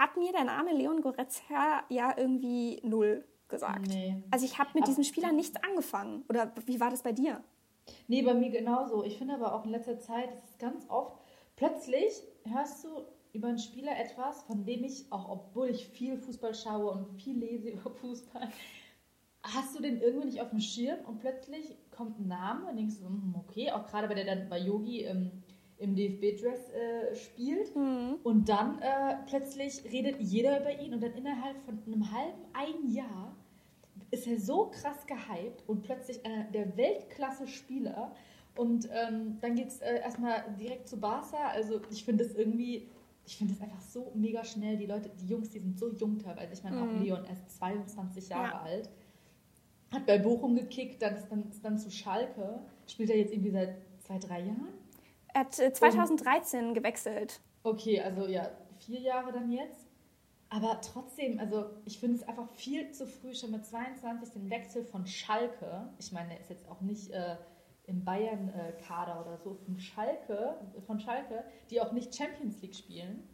hat 0.00 0.16
mir 0.16 0.32
der 0.32 0.44
Name 0.44 0.72
Leon 0.72 1.02
Goretzka 1.02 1.84
ja 1.90 2.14
irgendwie 2.16 2.80
null 2.82 3.22
gesagt. 3.48 3.86
Nee. 3.86 4.22
Also 4.30 4.46
ich 4.46 4.58
habe 4.58 4.70
mit 4.74 4.86
diesem 4.88 5.04
Spieler 5.04 5.30
nichts 5.30 5.62
angefangen. 5.62 6.24
Oder 6.30 6.52
wie 6.64 6.80
war 6.80 6.88
das 6.88 7.02
bei 7.02 7.12
dir? 7.12 7.44
Nee, 8.08 8.22
bei 8.22 8.32
mir 8.32 8.50
genauso. 8.50 9.04
Ich 9.04 9.18
finde 9.18 9.34
aber 9.34 9.54
auch 9.54 9.66
in 9.66 9.70
letzter 9.70 9.98
Zeit, 9.98 10.32
das 10.32 10.50
ist 10.50 10.58
ganz 10.58 10.88
oft, 10.88 11.20
plötzlich 11.56 12.12
hörst 12.44 12.84
du 12.84 12.88
über 13.34 13.48
einen 13.48 13.58
Spieler 13.58 13.98
etwas, 13.98 14.42
von 14.44 14.64
dem 14.64 14.84
ich, 14.84 15.12
auch 15.12 15.28
obwohl 15.28 15.68
ich 15.68 15.86
viel 15.88 16.16
Fußball 16.16 16.54
schaue 16.54 16.92
und 16.92 17.20
viel 17.20 17.38
lese 17.38 17.68
über 17.72 17.90
Fußball, 17.90 18.48
hast 19.42 19.78
du 19.78 19.82
den 19.82 20.00
irgendwie 20.00 20.28
nicht 20.28 20.40
auf 20.40 20.50
dem 20.50 20.60
Schirm 20.60 21.04
und 21.06 21.18
plötzlich 21.18 21.76
kommt 21.90 22.18
ein 22.18 22.28
Name 22.28 22.70
und 22.70 22.76
denkst 22.76 23.00
du, 23.00 23.06
hm, 23.06 23.34
okay, 23.38 23.70
auch 23.70 23.86
gerade 23.86 24.08
bei 24.08 24.14
der 24.14 24.24
dann 24.24 24.48
bei 24.48 24.58
Yogi 24.58 25.02
ähm, 25.02 25.42
im 25.80 25.94
DFB-Dress 25.94 26.70
äh, 26.70 27.14
spielt. 27.16 27.74
Mhm. 27.74 28.16
Und 28.22 28.48
dann 28.48 28.78
äh, 28.80 29.16
plötzlich 29.26 29.82
redet 29.84 30.20
jeder 30.20 30.60
über 30.60 30.80
ihn 30.80 30.94
und 30.94 31.02
dann 31.02 31.12
innerhalb 31.12 31.60
von 31.62 31.78
einem 31.86 32.12
halben, 32.12 32.38
ein 32.52 32.92
Jahr 32.92 33.34
ist 34.10 34.26
er 34.26 34.38
so 34.38 34.70
krass 34.70 35.06
gehypt 35.06 35.62
und 35.66 35.82
plötzlich 35.82 36.24
einer 36.24 36.44
der 36.44 36.76
Weltklasse-Spieler. 36.76 38.12
Und 38.56 38.88
ähm, 38.92 39.38
dann 39.40 39.54
geht 39.54 39.68
es 39.68 39.80
äh, 39.80 40.00
erstmal 40.00 40.44
direkt 40.58 40.88
zu 40.88 40.98
Barca. 40.98 41.48
Also 41.48 41.80
ich 41.90 42.04
finde 42.04 42.24
es 42.24 42.34
irgendwie, 42.34 42.88
ich 43.24 43.36
finde 43.36 43.54
es 43.54 43.60
einfach 43.60 43.80
so 43.80 44.10
mega 44.14 44.44
schnell. 44.44 44.76
Die 44.76 44.86
Leute, 44.86 45.10
die 45.20 45.26
Jungs, 45.26 45.50
die 45.50 45.60
sind 45.60 45.78
so 45.78 45.90
jung 45.92 46.18
teilweise. 46.18 46.52
Ich 46.52 46.62
meine, 46.62 46.76
mhm. 46.76 46.82
auch 46.82 47.02
Leon 47.02 47.24
ist 47.26 47.56
22 47.58 48.28
Jahre 48.28 48.52
ja. 48.52 48.60
alt. 48.60 48.90
Hat 49.92 50.06
bei 50.06 50.18
Bochum 50.18 50.54
gekickt, 50.54 51.02
dann 51.02 51.16
ist 51.16 51.28
dann, 51.28 51.48
ist 51.50 51.64
dann 51.64 51.78
zu 51.78 51.90
Schalke 51.90 52.60
spielt 52.90 53.10
er 53.10 53.16
jetzt 53.16 53.32
irgendwie 53.32 53.50
seit 53.50 53.76
zwei, 54.00 54.18
drei 54.18 54.40
Jahren? 54.40 54.68
Er 55.34 55.40
hat 55.40 55.54
2013 55.54 56.68
Und, 56.68 56.74
gewechselt. 56.74 57.40
Okay, 57.62 58.00
also 58.00 58.26
ja, 58.26 58.50
vier 58.78 59.00
Jahre 59.00 59.32
dann 59.32 59.50
jetzt. 59.50 59.86
Aber 60.48 60.80
trotzdem, 60.80 61.38
also 61.38 61.66
ich 61.84 62.00
finde 62.00 62.16
es 62.16 62.26
einfach 62.26 62.48
viel 62.50 62.90
zu 62.90 63.06
früh, 63.06 63.34
schon 63.34 63.52
mit 63.52 63.64
22 63.64 64.32
den 64.32 64.50
Wechsel 64.50 64.84
von 64.84 65.06
Schalke. 65.06 65.88
Ich 65.98 66.10
meine, 66.10 66.34
er 66.34 66.40
ist 66.40 66.50
jetzt 66.50 66.68
auch 66.68 66.80
nicht 66.80 67.10
äh, 67.10 67.36
im 67.86 68.04
Bayern-Kader 68.04 69.20
oder 69.20 69.38
so, 69.38 69.54
von 69.54 69.78
Schalke, 69.78 70.56
von 70.86 70.98
Schalke, 70.98 71.44
die 71.70 71.80
auch 71.80 71.92
nicht 71.92 72.14
Champions 72.14 72.60
League 72.62 72.74
spielen, 72.74 73.28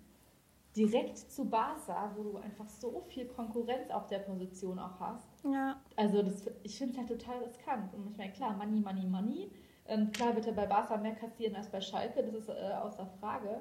direkt 0.77 1.17
zu 1.17 1.49
Barca, 1.49 2.13
wo 2.17 2.23
du 2.23 2.37
einfach 2.37 2.69
so 2.69 3.03
viel 3.09 3.27
Konkurrenz 3.27 3.91
auf 3.91 4.07
der 4.09 4.19
Position 4.19 4.79
auch 4.79 5.01
hast. 5.01 5.29
Ja. 5.45 5.81
Also 5.97 6.23
das, 6.23 6.45
ich 6.63 6.77
finde 6.77 6.93
es 6.93 6.99
halt 6.99 7.09
total 7.09 7.45
riskant. 7.45 7.95
Und 7.95 8.11
ich 8.11 8.17
meine, 8.19 8.33
klar, 8.33 8.55
Money, 8.57 8.81
Money, 8.81 9.07
Money. 9.07 9.51
Ähm, 9.89 10.13
klar 10.13 10.35
wird 10.35 10.47
er 10.47 10.53
bei 10.53 10.67
Barca 10.67 10.97
mehr 10.97 11.15
kassieren 11.15 11.57
als 11.57 11.69
bei 11.69 11.81
Schalke, 11.81 12.23
das 12.23 12.35
ist 12.35 12.49
äh, 12.49 12.73
außer 12.83 13.07
Frage. 13.21 13.61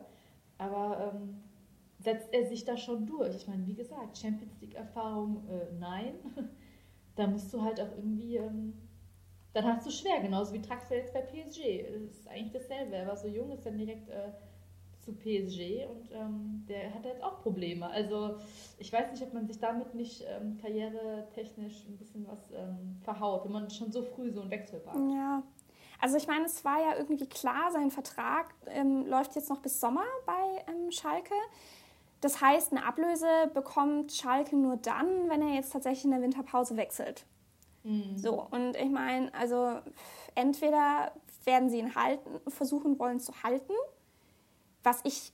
Aber 0.58 1.14
ähm, 1.14 1.44
setzt 2.00 2.34
er 2.34 2.46
sich 2.48 2.64
da 2.66 2.78
schon 2.78 3.06
durch? 3.06 3.36
Ich 3.36 3.48
meine, 3.48 3.66
wie 3.68 3.74
gesagt, 3.74 4.18
Champions 4.18 4.60
League-Erfahrung, 4.62 5.44
äh, 5.50 5.74
nein. 5.80 6.16
da 7.16 7.28
musst 7.28 7.54
du 7.54 7.62
halt 7.62 7.80
auch 7.80 7.92
irgendwie, 7.96 8.38
ähm, 8.38 8.74
dann 9.54 9.66
hast 9.66 9.86
du 9.86 9.92
schwer, 9.92 10.20
genauso 10.22 10.54
wie 10.54 10.62
Traxler 10.62 10.98
jetzt 10.98 11.14
bei 11.14 11.22
PSG. 11.22 11.84
Das 11.94 12.02
ist 12.02 12.28
eigentlich 12.28 12.52
dasselbe. 12.52 12.96
Er 12.96 13.08
war 13.08 13.16
so 13.16 13.28
jung, 13.28 13.52
ist 13.52 13.66
dann 13.66 13.78
direkt 13.78 14.10
äh, 14.10 14.32
zu 15.00 15.14
PSG 15.14 15.86
und 15.88 16.10
ähm, 16.12 16.66
der 16.68 16.94
hat 16.94 17.06
jetzt 17.06 17.24
auch 17.24 17.42
Probleme. 17.42 17.88
Also 17.88 18.38
ich 18.80 18.92
weiß 18.92 19.12
nicht, 19.12 19.24
ob 19.24 19.34
man 19.34 19.48
sich 19.48 19.60
damit 19.60 19.94
nicht 19.94 20.26
ähm, 20.28 20.58
karrieretechnisch 20.58 21.86
ein 21.88 21.98
bisschen 21.98 22.28
was 22.28 22.52
ähm, 22.52 22.98
verhaut, 23.04 23.46
wenn 23.46 23.52
man 23.52 23.70
schon 23.70 23.92
so 23.92 24.02
früh 24.02 24.32
so 24.32 24.42
einen 24.42 24.50
Wechsel 24.50 24.82
wagt. 24.86 24.98
Ja, 24.98 25.44
also 26.02 26.18
ich 26.18 26.28
meine, 26.28 26.46
es 26.46 26.64
war 26.66 26.80
ja 26.80 26.98
irgendwie 26.98 27.26
klar, 27.28 27.72
sein 27.72 27.92
Vertrag 27.92 28.54
ähm, 28.68 29.06
läuft 29.08 29.36
jetzt 29.36 29.50
noch 29.50 29.60
bis 29.60 29.80
Sommer 29.80 30.06
bei 30.26 30.66
ähm, 30.68 30.92
Schalke. 30.92 31.34
Das 32.22 32.42
heißt, 32.42 32.72
eine 32.72 32.86
Ablöse 32.86 33.28
bekommt 33.54 34.12
Schalke 34.12 34.56
nur 34.56 34.78
dann, 34.78 35.30
wenn 35.30 35.42
er 35.42 35.56
jetzt 35.56 35.72
tatsächlich 35.74 36.06
in 36.06 36.12
der 36.12 36.22
Winterpause 36.22 36.78
wechselt. 36.78 37.26
Mhm. 37.84 38.18
So, 38.18 38.48
und 38.52 38.76
ich 38.78 38.90
meine, 38.90 39.34
also 39.34 39.80
entweder 40.34 41.12
werden 41.44 41.70
sie 41.70 41.80
ihn 41.80 41.96
halten, 41.96 42.40
versuchen 42.50 42.98
wollen 42.98 43.20
zu 43.20 43.32
halten, 43.44 43.74
was 44.84 45.02
ich 45.04 45.32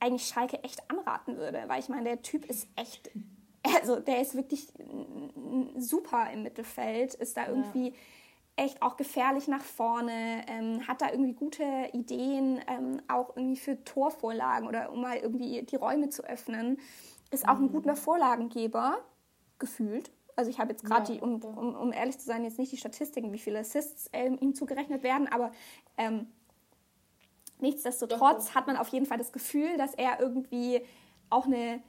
eigentlich 0.00 0.26
Schalke 0.26 0.62
echt 0.62 0.90
anraten 0.90 1.36
würde, 1.36 1.64
weil 1.66 1.80
ich 1.80 1.88
meine, 1.88 2.04
der 2.04 2.22
Typ 2.22 2.46
ist 2.46 2.68
echt, 2.76 3.10
also 3.62 4.00
der 4.00 4.20
ist 4.20 4.34
wirklich 4.34 4.72
super 5.76 6.30
im 6.32 6.42
Mittelfeld, 6.42 7.14
ist 7.14 7.36
da 7.36 7.48
irgendwie 7.48 7.88
ja 7.88 7.94
echt 8.56 8.82
auch 8.82 8.96
gefährlich 8.96 9.48
nach 9.48 9.62
vorne, 9.62 10.44
ähm, 10.46 10.86
hat 10.86 11.02
da 11.02 11.10
irgendwie 11.10 11.32
gute 11.32 11.64
Ideen, 11.92 12.60
ähm, 12.68 13.00
auch 13.08 13.36
irgendwie 13.36 13.56
für 13.56 13.82
Torvorlagen 13.84 14.68
oder 14.68 14.92
um 14.92 15.00
mal 15.00 15.16
irgendwie 15.16 15.62
die 15.62 15.76
Räume 15.76 16.08
zu 16.08 16.24
öffnen. 16.24 16.78
Ist 17.30 17.48
auch 17.48 17.56
ein 17.56 17.62
mhm. 17.62 17.72
guter 17.72 17.96
Vorlagengeber, 17.96 18.98
gefühlt. 19.58 20.12
Also 20.36 20.50
ich 20.50 20.58
habe 20.58 20.70
jetzt 20.72 20.84
gerade 20.84 21.12
ja, 21.12 21.18
die, 21.18 21.22
um, 21.22 21.42
um, 21.42 21.74
um, 21.74 21.92
ehrlich 21.92 22.18
zu 22.18 22.26
sein, 22.26 22.44
jetzt 22.44 22.58
nicht 22.58 22.72
die 22.72 22.76
Statistiken, 22.76 23.32
wie 23.32 23.38
viele 23.38 23.60
Assists 23.60 24.08
ähm, 24.12 24.36
ihm 24.40 24.54
zugerechnet 24.54 25.02
werden, 25.02 25.28
aber 25.28 25.52
ähm, 25.96 26.26
nichtsdestotrotz 27.60 28.54
hat 28.54 28.66
man 28.66 28.76
auf 28.76 28.88
jeden 28.88 29.06
Fall 29.06 29.18
das 29.18 29.32
Gefühl, 29.32 29.76
dass 29.76 29.94
er 29.94 30.20
irgendwie 30.20 30.82
auch 31.30 31.46
eine 31.46 31.82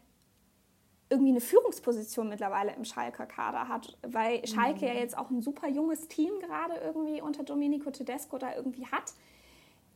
irgendwie 1.15 1.31
eine 1.31 1.41
Führungsposition 1.41 2.27
mittlerweile 2.27 2.73
im 2.73 2.83
Schalker 2.83 3.25
Kader 3.25 3.67
hat, 3.67 3.97
weil 4.01 4.45
Schalke 4.45 4.85
mhm. 4.85 4.87
ja 4.87 4.93
jetzt 4.93 5.17
auch 5.17 5.29
ein 5.29 5.41
super 5.41 5.67
junges 5.69 6.07
Team 6.07 6.39
gerade 6.39 6.75
irgendwie 6.83 7.21
unter 7.21 7.43
Domenico 7.43 7.89
Tedesco 7.89 8.37
da 8.37 8.55
irgendwie 8.55 8.85
hat. 8.87 9.13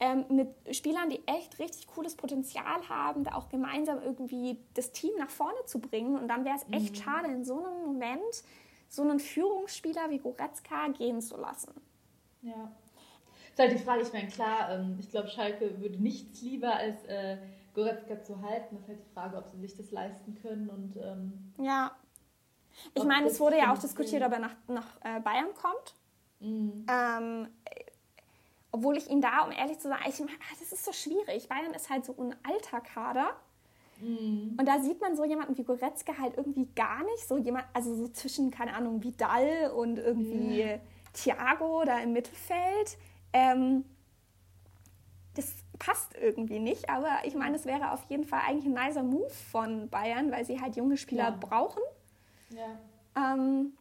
Ähm, 0.01 0.23
mit 0.29 0.47
Spielern, 0.73 1.09
die 1.09 1.19
echt 1.27 1.59
richtig 1.59 1.88
cooles 1.88 2.15
Potenzial 2.15 2.88
haben, 2.88 3.25
da 3.25 3.35
auch 3.35 3.49
gemeinsam 3.49 4.01
irgendwie 4.01 4.57
das 4.73 4.93
Team 4.93 5.11
nach 5.17 5.29
vorne 5.29 5.57
zu 5.65 5.79
bringen. 5.79 6.17
Und 6.17 6.29
dann 6.29 6.45
wäre 6.45 6.55
es 6.55 6.63
echt 6.71 6.95
mhm. 6.95 7.01
schade, 7.01 7.27
in 7.27 7.43
so 7.43 7.57
einem 7.57 7.85
Moment 7.85 8.43
so 8.88 9.01
einen 9.01 9.19
Führungsspieler 9.19 10.09
wie 10.09 10.19
Goretzka 10.19 10.88
gehen 10.97 11.21
zu 11.21 11.35
lassen. 11.35 11.73
Ja. 12.41 12.71
Das 13.57 13.65
ist 13.65 13.71
halt 13.71 13.71
die 13.73 13.83
Frage, 13.83 14.01
ich 14.03 14.13
meine, 14.13 14.27
klar, 14.29 14.71
ähm, 14.71 14.95
ich 15.01 15.09
glaube, 15.09 15.27
Schalke 15.27 15.81
würde 15.81 16.01
nichts 16.01 16.41
lieber 16.41 16.73
als 16.73 17.03
äh, 17.03 17.38
Goretzka 17.73 18.21
zu 18.21 18.41
halten. 18.41 18.75
Das 18.75 18.83
ist 18.83 18.88
halt 18.89 18.99
die 18.99 19.13
Frage, 19.13 19.38
ob 19.38 19.49
sie 19.49 19.59
sich 19.59 19.75
das 19.75 19.91
leisten 19.91 20.35
können. 20.41 20.69
Und, 20.69 20.97
ähm, 20.97 21.53
ja. 21.57 21.91
Ich 22.93 23.03
meine, 23.03 23.27
es 23.27 23.39
wurde 23.39 23.57
ja 23.57 23.73
auch 23.73 23.77
diskutiert, 23.77 24.23
ob 24.23 24.31
er 24.31 24.39
nach, 24.39 24.55
nach 24.67 24.88
äh, 25.01 25.19
Bayern 25.19 25.53
kommt. 25.53 25.95
Mhm. 26.39 26.85
Ähm, 26.89 27.47
obwohl 28.71 28.97
ich 28.97 29.09
ihn 29.09 29.21
da, 29.21 29.45
um 29.45 29.51
ehrlich 29.51 29.79
zu 29.79 29.88
sein, 29.89 29.99
ich, 30.07 30.17
das 30.59 30.71
ist 30.71 30.85
so 30.85 30.93
schwierig. 30.93 31.49
Bayern 31.49 31.73
ist 31.73 31.89
halt 31.89 32.05
so 32.05 32.15
ein 32.17 32.35
alter 32.43 32.81
Kader. 32.81 33.35
Mhm. 33.99 34.55
Und 34.57 34.65
da 34.65 34.79
sieht 34.79 35.01
man 35.01 35.15
so 35.15 35.25
jemanden 35.25 35.57
wie 35.57 35.63
Goretzka 35.63 36.17
halt 36.17 36.38
irgendwie 36.38 36.67
gar 36.75 37.03
nicht. 37.03 37.27
So 37.27 37.38
jemand, 37.38 37.65
also 37.73 37.95
so 37.95 38.07
zwischen, 38.09 38.51
keine 38.51 38.73
Ahnung, 38.73 39.03
Vidal 39.03 39.71
und 39.75 39.97
irgendwie 39.97 40.63
mhm. 40.63 40.79
Thiago 41.13 41.83
da 41.85 41.99
im 41.99 42.13
Mittelfeld. 42.13 42.97
Ähm, 43.33 43.85
das 45.35 45.53
passt 45.79 46.15
irgendwie 46.15 46.59
nicht. 46.59 46.89
Aber 46.89 47.09
ich 47.24 47.36
meine, 47.36 47.55
es 47.55 47.65
wäre 47.65 47.91
auf 47.91 48.03
jeden 48.09 48.25
Fall 48.25 48.41
eigentlich 48.48 48.65
ein 48.65 48.74
nicer 48.74 49.03
Move 49.03 49.29
von 49.29 49.89
Bayern, 49.89 50.31
weil 50.31 50.45
sie 50.45 50.62
halt 50.62 50.75
junge 50.75 50.98
Spieler 50.98 51.29
ja. 51.29 51.38
brauchen. 51.39 51.81
Ja. 52.50 52.77
Ähm, 53.15 53.74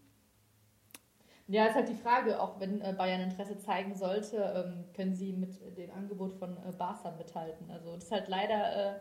ja, 1.50 1.64
ist 1.64 1.74
halt 1.74 1.88
die 1.88 1.94
Frage, 1.94 2.40
auch 2.40 2.60
wenn 2.60 2.82
äh, 2.82 2.94
Bayern 2.96 3.22
Interesse 3.22 3.58
zeigen 3.58 3.94
sollte, 3.94 4.36
ähm, 4.36 4.84
können 4.94 5.14
sie 5.14 5.32
mit 5.32 5.58
dem 5.78 5.90
Angebot 5.92 6.34
von 6.34 6.56
äh, 6.58 6.72
Barca 6.72 7.10
mithalten. 7.12 7.70
Also 7.70 7.94
das 7.94 8.04
ist 8.04 8.12
halt 8.12 8.28
leider 8.28 8.96
äh, 8.96 9.00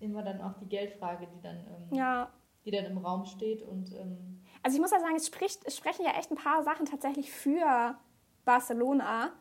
immer 0.00 0.22
dann 0.22 0.40
auch 0.40 0.54
die 0.54 0.68
Geldfrage, 0.68 1.28
die 1.28 1.40
dann, 1.40 1.58
ähm, 1.58 1.96
ja. 1.96 2.30
die 2.64 2.72
dann 2.72 2.84
im 2.86 2.98
Raum 2.98 3.24
steht. 3.26 3.62
Und, 3.62 3.92
ähm, 3.94 4.42
also 4.64 4.74
ich 4.74 4.80
muss 4.80 4.90
ja 4.90 4.98
sagen, 4.98 5.14
es, 5.14 5.28
spricht, 5.28 5.64
es 5.66 5.76
sprechen 5.76 6.04
ja 6.04 6.18
echt 6.18 6.32
ein 6.32 6.36
paar 6.36 6.64
Sachen 6.64 6.84
tatsächlich 6.84 7.30
für 7.30 7.96
Barcelona. 8.44 9.32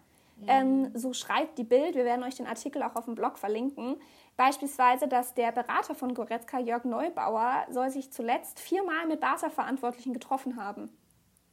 Ähm, 0.48 0.92
so 0.94 1.14
schreibt 1.14 1.58
die 1.58 1.64
Bild, 1.64 1.96
wir 1.96 2.06
werden 2.06 2.24
euch 2.24 2.36
den 2.36 2.48
Artikel 2.48 2.84
auch 2.84 2.96
auf 2.96 3.06
dem 3.06 3.16
Blog 3.16 3.38
verlinken, 3.38 3.96
beispielsweise, 4.36 5.08
dass 5.08 5.34
der 5.34 5.52
Berater 5.52 5.96
von 5.96 6.14
Goretzka, 6.14 6.60
Jörg 6.60 6.84
Neubauer, 6.84 7.66
soll 7.70 7.90
sich 7.90 8.12
zuletzt 8.12 8.60
viermal 8.60 9.08
mit 9.08 9.20
Barca-Verantwortlichen 9.20 10.14
getroffen 10.14 10.58
haben, 10.58 10.90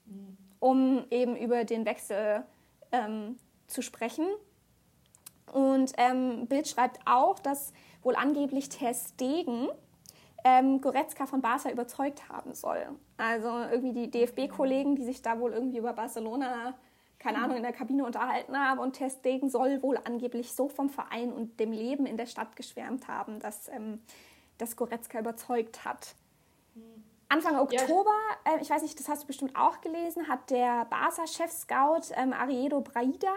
mhm. 0.06 0.36
um 0.58 1.04
eben 1.10 1.36
über 1.36 1.64
den 1.64 1.84
Wechsel 1.84 2.44
ähm, 2.92 3.36
zu 3.66 3.82
sprechen. 3.82 4.26
Und 5.52 5.92
ähm, 5.96 6.46
Bild 6.46 6.68
schreibt 6.68 7.00
auch, 7.06 7.38
dass 7.38 7.72
wohl 8.02 8.16
angeblich 8.16 8.68
Ter 8.68 8.94
Stegen 8.94 9.68
ähm, 10.44 10.80
Goretzka 10.80 11.26
von 11.26 11.42
Barca 11.42 11.70
überzeugt 11.70 12.28
haben 12.28 12.54
soll. 12.54 12.86
Also 13.16 13.48
irgendwie 13.70 13.92
die 13.92 14.10
DFB-Kollegen, 14.10 14.96
die 14.96 15.04
sich 15.04 15.22
da 15.22 15.38
wohl 15.38 15.52
irgendwie 15.52 15.78
über 15.78 15.92
Barcelona 15.92 16.74
keine 17.20 17.38
Ahnung, 17.38 17.56
in 17.56 17.62
der 17.62 17.72
Kabine 17.72 18.04
unterhalten 18.04 18.58
habe. 18.58 18.80
Und 18.80 18.94
Ter 18.94 19.10
Stegen 19.10 19.48
soll 19.48 19.82
wohl 19.82 19.98
angeblich 20.02 20.52
so 20.52 20.68
vom 20.68 20.88
Verein 20.88 21.32
und 21.32 21.60
dem 21.60 21.70
Leben 21.70 22.06
in 22.06 22.16
der 22.16 22.26
Stadt 22.26 22.56
geschwärmt 22.56 23.06
haben, 23.06 23.38
dass 23.38 23.68
ähm, 23.68 24.00
das 24.58 24.74
Goretzka 24.74 25.20
überzeugt 25.20 25.84
hat. 25.84 26.14
Anfang 27.28 27.56
Oktober, 27.58 28.10
ja, 28.46 28.52
ich, 28.54 28.60
äh, 28.60 28.62
ich 28.62 28.70
weiß 28.70 28.82
nicht, 28.82 28.98
das 28.98 29.08
hast 29.08 29.22
du 29.22 29.26
bestimmt 29.28 29.54
auch 29.54 29.80
gelesen, 29.80 30.26
hat 30.26 30.50
der 30.50 30.86
Barca-Chef-Scout 30.86 32.12
ähm, 32.16 32.32
Ariedo 32.32 32.80
Braida 32.80 33.34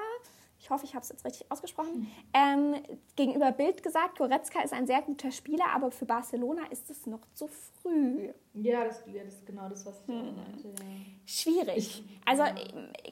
ich 0.64 0.70
hoffe, 0.70 0.86
ich 0.86 0.96
habe 0.96 1.04
es 1.04 1.10
jetzt 1.10 1.26
richtig 1.26 1.52
ausgesprochen, 1.52 2.10
ähm, 2.34 2.76
gegenüber 3.18 3.52
Bild 3.52 3.84
gesagt, 3.84 4.18
Goretzka 4.18 4.62
ist 4.62 4.72
ein 4.72 4.88
sehr 4.88 5.02
guter 5.02 5.30
Spieler, 5.30 5.66
aber 5.76 5.92
für 5.92 6.06
Barcelona 6.06 6.66
ist 6.72 6.90
es 6.90 7.06
noch 7.06 7.20
zu 7.34 7.50
früh. 7.50 8.30
Ja, 8.54 8.86
das, 8.86 9.04
ja, 9.08 9.26
das 9.26 9.34
ist 9.34 9.46
genau 9.46 9.68
das, 9.68 9.86
was 9.86 10.00
ich 10.00 10.08
hm. 10.08 10.36
meinte. 10.38 10.70
Ja. 10.70 10.86
Schwierig. 11.26 12.04
Also 12.26 12.44
ja. 12.44 12.56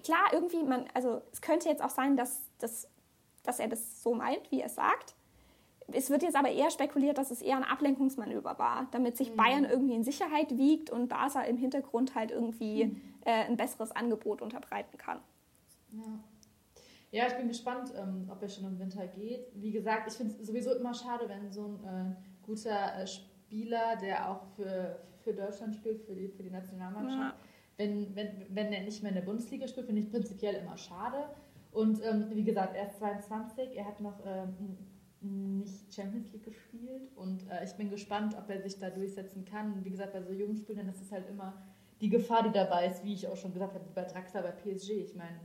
klar, 0.01 0.29
irgendwie, 0.31 0.63
man, 0.63 0.85
also 0.93 1.21
es 1.33 1.41
könnte 1.41 1.67
jetzt 1.67 1.83
auch 1.83 1.89
sein, 1.89 2.15
dass, 2.15 2.41
dass, 2.59 2.87
dass 3.43 3.59
er 3.59 3.67
das 3.67 4.01
so 4.01 4.13
meint, 4.15 4.49
wie 4.49 4.61
er 4.61 4.67
es 4.67 4.75
sagt. 4.75 5.13
Es 5.91 6.09
wird 6.09 6.23
jetzt 6.23 6.37
aber 6.37 6.51
eher 6.51 6.71
spekuliert, 6.71 7.17
dass 7.17 7.31
es 7.31 7.41
eher 7.41 7.57
ein 7.57 7.65
Ablenkungsmanöver 7.65 8.57
war, 8.59 8.87
damit 8.91 9.17
sich 9.17 9.31
mhm. 9.31 9.35
Bayern 9.35 9.65
irgendwie 9.65 9.95
in 9.95 10.05
Sicherheit 10.05 10.57
wiegt 10.57 10.89
und 10.89 11.09
Barca 11.09 11.41
im 11.41 11.57
Hintergrund 11.57 12.15
halt 12.15 12.31
irgendwie 12.31 12.85
mhm. 12.85 13.01
äh, 13.25 13.43
ein 13.43 13.57
besseres 13.57 13.91
Angebot 13.91 14.41
unterbreiten 14.41 14.97
kann. 14.97 15.19
Ja. 15.91 16.03
Ja, 17.11 17.27
ich 17.27 17.33
bin 17.33 17.49
gespannt, 17.49 17.91
ähm, 17.95 18.29
ob 18.29 18.41
er 18.41 18.47
schon 18.47 18.65
im 18.65 18.79
Winter 18.79 19.05
geht. 19.05 19.47
Wie 19.55 19.71
gesagt, 19.71 20.07
ich 20.07 20.13
finde 20.13 20.33
es 20.33 20.47
sowieso 20.47 20.73
immer 20.73 20.93
schade, 20.93 21.27
wenn 21.27 21.51
so 21.51 21.65
ein 21.65 21.83
äh, 21.83 22.15
guter 22.41 22.97
äh, 22.97 23.05
Spieler, 23.05 23.97
der 23.97 24.29
auch 24.29 24.45
für, 24.55 24.97
für 25.19 25.33
Deutschland 25.33 25.75
spielt, 25.75 26.01
für 26.01 26.15
die, 26.15 26.29
für 26.29 26.43
die 26.43 26.49
Nationalmannschaft, 26.49 27.35
ja. 27.35 27.47
wenn, 27.75 28.15
wenn, 28.15 28.45
wenn 28.49 28.71
er 28.71 28.83
nicht 28.83 29.03
mehr 29.03 29.11
in 29.11 29.15
der 29.15 29.23
Bundesliga 29.23 29.67
spielt, 29.67 29.87
finde 29.87 30.01
ich 30.01 30.09
prinzipiell 30.09 30.55
immer 30.55 30.77
schade. 30.77 31.25
Und 31.73 32.01
ähm, 32.03 32.27
wie 32.33 32.43
gesagt, 32.45 32.75
er 32.75 32.87
ist 32.87 32.97
22, 32.97 33.77
er 33.77 33.85
hat 33.85 33.99
noch 33.99 34.19
ähm, 34.25 34.77
nicht 35.21 35.93
Champions 35.93 36.31
League 36.31 36.45
gespielt 36.45 37.11
und 37.15 37.47
äh, 37.49 37.63
ich 37.63 37.73
bin 37.73 37.89
gespannt, 37.89 38.35
ob 38.37 38.49
er 38.49 38.61
sich 38.61 38.79
da 38.79 38.89
durchsetzen 38.89 39.45
kann. 39.45 39.83
Wie 39.83 39.89
gesagt, 39.89 40.13
bei 40.13 40.21
so 40.21 40.31
jungen 40.31 40.55
Spielern 40.55 40.87
ist 40.89 41.01
es 41.01 41.11
halt 41.11 41.29
immer 41.29 41.61
die 41.99 42.09
Gefahr, 42.09 42.43
die 42.43 42.51
dabei 42.51 42.87
ist, 42.87 43.03
wie 43.03 43.13
ich 43.13 43.27
auch 43.27 43.35
schon 43.35 43.53
gesagt 43.53 43.73
habe, 43.75 43.85
bei 43.93 44.03
Draxler, 44.03 44.41
bei 44.41 44.51
PSG. 44.51 44.91
Ich 44.91 45.15
meine, 45.15 45.39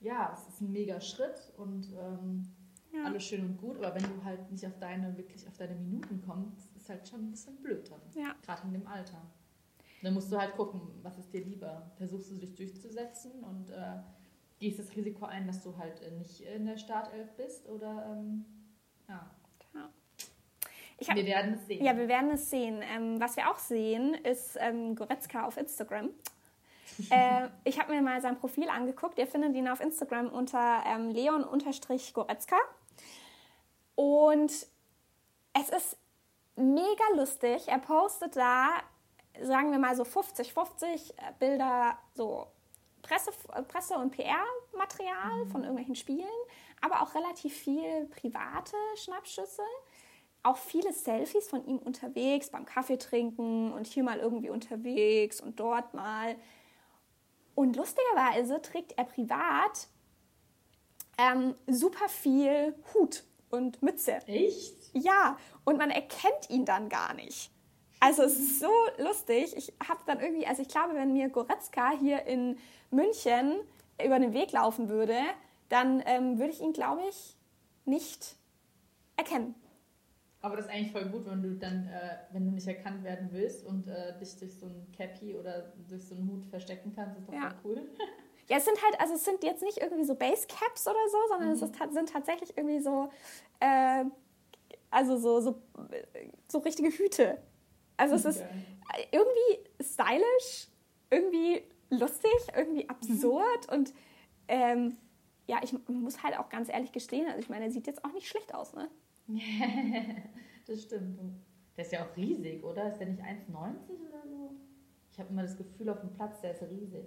ja, 0.00 0.32
es 0.32 0.54
ist 0.54 0.60
ein 0.60 0.72
mega 0.72 1.00
Schritt 1.00 1.52
und 1.56 1.92
ähm, 1.92 2.48
ja. 2.92 3.04
alles 3.04 3.24
schön 3.24 3.44
und 3.44 3.58
gut, 3.58 3.76
aber 3.78 3.94
wenn 3.94 4.02
du 4.02 4.24
halt 4.24 4.50
nicht 4.50 4.66
auf 4.66 4.78
deine, 4.78 5.16
wirklich 5.16 5.46
auf 5.46 5.56
deine 5.56 5.74
Minuten 5.74 6.22
kommst, 6.26 6.74
ist 6.76 6.88
halt 6.88 7.06
schon 7.08 7.20
ein 7.20 7.30
bisschen 7.30 7.56
blöd 7.56 7.90
dann. 7.90 8.00
Ja. 8.22 8.34
Gerade 8.42 8.62
in 8.66 8.72
dem 8.72 8.86
Alter. 8.86 9.20
Dann 10.02 10.14
musst 10.14 10.30
du 10.30 10.38
halt 10.38 10.54
gucken, 10.54 10.80
was 11.02 11.18
ist 11.18 11.32
dir 11.32 11.44
lieber. 11.44 11.90
Versuchst 11.96 12.30
du 12.30 12.36
dich 12.36 12.54
durchzusetzen 12.54 13.32
und 13.42 13.70
äh, 13.70 13.98
gehst 14.60 14.78
das 14.78 14.94
Risiko 14.94 15.24
ein, 15.24 15.46
dass 15.46 15.62
du 15.62 15.76
halt 15.76 16.00
äh, 16.02 16.12
nicht 16.12 16.40
in 16.42 16.66
der 16.66 16.76
Startelf 16.76 17.32
bist 17.36 17.68
oder 17.68 18.06
ähm, 18.16 18.44
ja. 19.08 19.28
Hab, 21.06 21.16
wir 21.16 21.26
werden 21.26 21.54
es 21.54 21.66
sehen. 21.66 21.84
Ja, 21.84 21.96
wir 21.96 22.08
werden 22.08 22.30
es 22.30 22.50
sehen. 22.50 22.82
Ähm, 22.82 23.20
was 23.20 23.36
wir 23.36 23.48
auch 23.48 23.58
sehen, 23.58 24.14
ist 24.14 24.56
ähm, 24.60 24.96
Goretzka 24.96 25.46
auf 25.46 25.56
Instagram. 25.56 26.10
äh, 27.10 27.48
ich 27.64 27.78
habe 27.78 27.94
mir 27.94 28.02
mal 28.02 28.20
sein 28.20 28.38
Profil 28.38 28.68
angeguckt. 28.68 29.18
Ihr 29.18 29.26
findet 29.26 29.54
ihn 29.54 29.68
auf 29.68 29.80
Instagram 29.80 30.28
unter 30.28 30.82
ähm, 30.86 31.10
leon-goretzka. 31.10 32.56
Und 33.94 34.52
es 35.52 35.68
ist 35.70 35.96
mega 36.56 37.04
lustig. 37.16 37.68
Er 37.68 37.78
postet 37.78 38.36
da, 38.36 38.68
sagen 39.40 39.72
wir 39.72 39.78
mal 39.78 39.96
so 39.96 40.04
50, 40.04 40.52
50 40.52 41.14
Bilder, 41.38 41.98
so 42.14 42.46
Presse, 43.02 43.30
Presse 43.68 43.94
und 43.96 44.10
PR-Material 44.10 45.44
mhm. 45.44 45.50
von 45.50 45.62
irgendwelchen 45.62 45.94
Spielen, 45.94 46.26
aber 46.80 47.02
auch 47.02 47.14
relativ 47.14 47.54
viel 47.54 48.06
private 48.06 48.76
Schnappschüsse. 48.96 49.62
Auch 50.42 50.56
viele 50.56 50.92
Selfies 50.92 51.48
von 51.48 51.66
ihm 51.66 51.78
unterwegs, 51.78 52.50
beim 52.50 52.64
Kaffee 52.64 52.96
trinken 52.96 53.72
und 53.72 53.86
hier 53.86 54.04
mal 54.04 54.18
irgendwie 54.18 54.50
unterwegs 54.50 55.40
und 55.40 55.58
dort 55.58 55.94
mal. 55.94 56.36
Und 57.58 57.74
lustigerweise 57.74 58.62
trägt 58.62 58.96
er 58.96 59.02
privat 59.02 59.88
ähm, 61.18 61.56
super 61.66 62.08
viel 62.08 62.72
Hut 62.94 63.24
und 63.50 63.82
Mütze. 63.82 64.12
Echt? 64.28 64.76
Ja, 64.92 65.36
und 65.64 65.76
man 65.76 65.90
erkennt 65.90 66.50
ihn 66.50 66.64
dann 66.64 66.88
gar 66.88 67.14
nicht. 67.14 67.50
Also 67.98 68.22
es 68.22 68.38
ist 68.38 68.60
so 68.60 68.70
lustig. 68.98 69.56
Ich 69.56 69.72
habe 69.88 69.98
dann 70.06 70.20
irgendwie, 70.20 70.46
also 70.46 70.62
ich 70.62 70.68
glaube, 70.68 70.94
wenn 70.94 71.12
mir 71.12 71.30
Goretzka 71.30 71.90
hier 71.98 72.26
in 72.26 72.58
München 72.92 73.56
über 74.00 74.20
den 74.20 74.34
Weg 74.34 74.52
laufen 74.52 74.88
würde, 74.88 75.18
dann 75.68 76.00
ähm, 76.06 76.38
würde 76.38 76.52
ich 76.52 76.60
ihn, 76.60 76.72
glaube 76.72 77.02
ich, 77.08 77.34
nicht 77.86 78.36
erkennen. 79.16 79.56
Aber 80.48 80.56
das 80.56 80.64
ist 80.64 80.72
eigentlich 80.72 80.92
voll 80.92 81.04
gut, 81.10 81.26
wenn 81.26 81.42
du 81.42 81.54
dann, 81.56 81.86
äh, 81.88 82.16
wenn 82.32 82.46
du 82.46 82.52
nicht 82.52 82.66
erkannt 82.66 83.04
werden 83.04 83.28
willst 83.32 83.66
und 83.66 83.86
äh, 83.86 84.18
dich 84.18 84.34
durch 84.38 84.54
so 84.54 84.64
ein 84.64 84.90
Cappy 84.96 85.36
oder 85.36 85.74
durch 85.86 86.06
so 86.06 86.14
einen 86.14 86.26
Hut 86.26 86.46
verstecken 86.46 86.90
kannst, 86.96 87.18
ist 87.18 87.28
doch 87.28 87.34
ja. 87.34 87.54
cool. 87.64 87.86
Ja, 88.48 88.56
es 88.56 88.64
sind 88.64 88.82
halt, 88.82 88.98
also 88.98 89.12
es 89.12 89.26
sind 89.26 89.44
jetzt 89.44 89.62
nicht 89.62 89.76
irgendwie 89.76 90.04
so 90.04 90.14
Basecaps 90.14 90.88
oder 90.88 91.08
so, 91.10 91.18
sondern 91.28 91.48
mhm. 91.48 91.54
es 91.54 91.60
ist, 91.60 91.74
sind 91.92 92.08
tatsächlich 92.08 92.56
irgendwie 92.56 92.80
so, 92.80 93.10
äh, 93.60 94.06
also 94.90 95.18
so, 95.18 95.40
so, 95.40 95.60
so 96.50 96.58
richtige 96.60 96.88
Hüte. 96.88 97.36
Also 97.98 98.14
es 98.14 98.24
ist 98.24 98.42
irgendwie 99.10 99.82
stylisch, 99.82 100.68
irgendwie 101.10 101.62
lustig, 101.90 102.32
irgendwie 102.56 102.88
absurd 102.88 103.66
mhm. 103.68 103.74
und 103.74 103.94
ähm, 104.48 104.96
ja, 105.46 105.60
ich 105.62 105.74
muss 105.86 106.22
halt 106.22 106.38
auch 106.38 106.48
ganz 106.48 106.70
ehrlich 106.70 106.92
gestehen, 106.92 107.26
also 107.26 107.38
ich 107.38 107.50
meine, 107.50 107.66
er 107.66 107.70
sieht 107.70 107.86
jetzt 107.86 108.02
auch 108.02 108.12
nicht 108.12 108.28
schlecht 108.28 108.54
aus, 108.54 108.72
ne? 108.72 108.88
das 110.66 110.82
stimmt. 110.82 111.18
Der 111.76 111.84
ist 111.84 111.92
ja 111.92 112.04
auch 112.04 112.16
riesig, 112.16 112.64
oder? 112.64 112.88
Ist 112.88 112.98
der 112.98 113.08
nicht 113.08 113.22
1,90 113.22 113.50
oder 114.08 114.26
so? 114.26 114.50
Ich 115.12 115.18
habe 115.18 115.30
immer 115.30 115.42
das 115.42 115.56
Gefühl 115.56 115.88
auf 115.90 116.00
dem 116.00 116.12
Platz, 116.12 116.40
der 116.40 116.52
ist 116.52 116.62
riesig. 116.62 117.06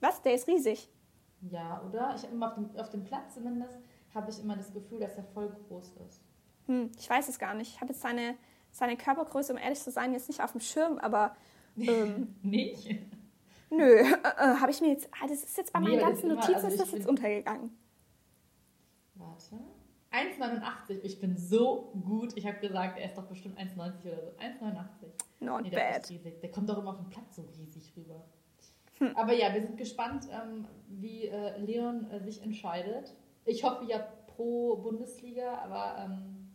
Was? 0.00 0.22
Der 0.22 0.34
ist 0.34 0.46
riesig? 0.46 0.88
Ja, 1.40 1.82
oder? 1.86 2.14
Ich 2.14 2.22
habe 2.22 2.34
immer 2.34 2.48
auf 2.48 2.54
dem, 2.54 2.76
auf 2.76 2.90
dem 2.90 3.04
Platz 3.04 3.34
zumindest, 3.34 3.78
habe 4.14 4.30
ich 4.30 4.40
immer 4.40 4.56
das 4.56 4.72
Gefühl, 4.72 5.00
dass 5.00 5.16
er 5.16 5.24
voll 5.24 5.48
groß 5.68 5.92
ist. 6.06 6.22
Hm, 6.66 6.90
ich 6.98 7.08
weiß 7.08 7.28
es 7.28 7.38
gar 7.38 7.54
nicht. 7.54 7.74
Ich 7.74 7.80
habe 7.80 7.92
jetzt 7.92 8.02
seine, 8.02 8.36
seine 8.70 8.96
Körpergröße, 8.96 9.52
um 9.52 9.58
ehrlich 9.58 9.80
zu 9.80 9.90
sein, 9.90 10.12
jetzt 10.12 10.28
nicht 10.28 10.42
auf 10.42 10.52
dem 10.52 10.60
Schirm, 10.60 10.98
aber. 10.98 11.36
Ähm, 11.78 12.34
nicht? 12.42 12.88
Nö, 13.70 13.84
äh, 13.84 14.04
äh, 14.04 14.56
habe 14.60 14.70
ich 14.70 14.80
mir 14.80 14.88
jetzt. 14.88 15.08
Ah, 15.12 15.26
das 15.26 15.42
ist 15.42 15.56
jetzt 15.56 15.72
bei 15.72 15.80
meinen 15.80 15.98
ganzen 15.98 16.28
Notizen 16.28 16.54
also 16.54 16.68
ist 16.68 16.80
das 16.80 16.92
jetzt 16.92 17.06
untergegangen. 17.06 17.76
Warte. 19.36 19.62
1,89. 20.12 21.00
Ich 21.02 21.20
bin 21.20 21.36
so 21.36 21.92
gut. 22.04 22.36
Ich 22.36 22.46
habe 22.46 22.58
gesagt, 22.58 22.98
er 22.98 23.06
ist 23.06 23.18
doch 23.18 23.26
bestimmt 23.26 23.58
1,90 23.58 23.76
oder 24.06 24.22
so. 24.22 24.32
1,89. 24.38 24.84
Not 25.40 25.62
nee, 25.62 25.70
der 25.70 25.78
bad. 25.78 26.42
Der 26.42 26.50
kommt 26.50 26.68
doch 26.70 26.78
immer 26.78 26.90
auf 26.90 26.98
den 26.98 27.10
Platz 27.10 27.36
so 27.36 27.42
riesig 27.42 27.92
rüber. 27.96 28.24
Hm. 28.98 29.14
Aber 29.14 29.34
ja, 29.34 29.52
wir 29.52 29.60
sind 29.60 29.76
gespannt, 29.76 30.26
ähm, 30.30 30.66
wie 30.88 31.26
äh, 31.26 31.58
Leon 31.58 32.10
äh, 32.10 32.20
sich 32.20 32.42
entscheidet. 32.42 33.14
Ich 33.44 33.62
hoffe 33.62 33.84
ja 33.84 33.98
pro 33.98 34.76
Bundesliga, 34.76 35.58
aber 35.58 35.96
ähm, 36.04 36.50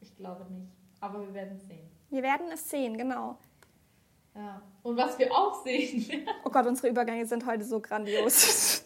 ich 0.00 0.16
glaube 0.16 0.50
nicht. 0.52 0.72
Aber 1.00 1.20
wir 1.20 1.32
werden 1.32 1.56
es 1.56 1.66
sehen. 1.66 1.88
Wir 2.10 2.22
werden 2.22 2.46
es 2.52 2.68
sehen, 2.68 2.98
genau. 2.98 3.38
Ja. 4.34 4.60
Und 4.82 4.96
was 4.96 5.18
wir 5.18 5.30
auch 5.32 5.62
sehen. 5.62 6.26
oh 6.44 6.50
Gott, 6.50 6.66
unsere 6.66 6.88
Übergänge 6.88 7.26
sind 7.26 7.46
heute 7.46 7.64
so 7.64 7.80
grandios. 7.80 8.84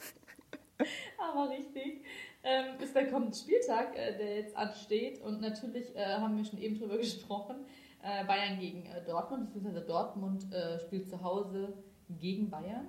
aber 1.19 1.49
richtig 1.49 2.02
ähm, 2.45 2.81
ist 2.81 2.95
der 2.95 3.09
kommende 3.09 3.37
Spieltag, 3.37 3.97
äh, 3.97 4.17
der 4.17 4.37
jetzt 4.37 4.57
ansteht. 4.57 5.21
Und 5.21 5.41
natürlich 5.41 5.95
äh, 5.97 6.17
haben 6.17 6.37
wir 6.37 6.45
schon 6.45 6.59
eben 6.59 6.79
drüber 6.79 6.97
gesprochen. 6.99 7.65
Äh, 8.03 8.25
Bayern 8.25 8.59
gegen 8.59 8.85
äh, 8.87 9.05
Dortmund, 9.05 9.47
beziehungsweise 9.47 9.87
Dortmund 9.87 10.53
äh, 10.53 10.81
spielt 10.81 11.09
zu 11.09 11.23
Hause 11.23 11.73
gegen 12.09 12.51
Bayern. 12.51 12.89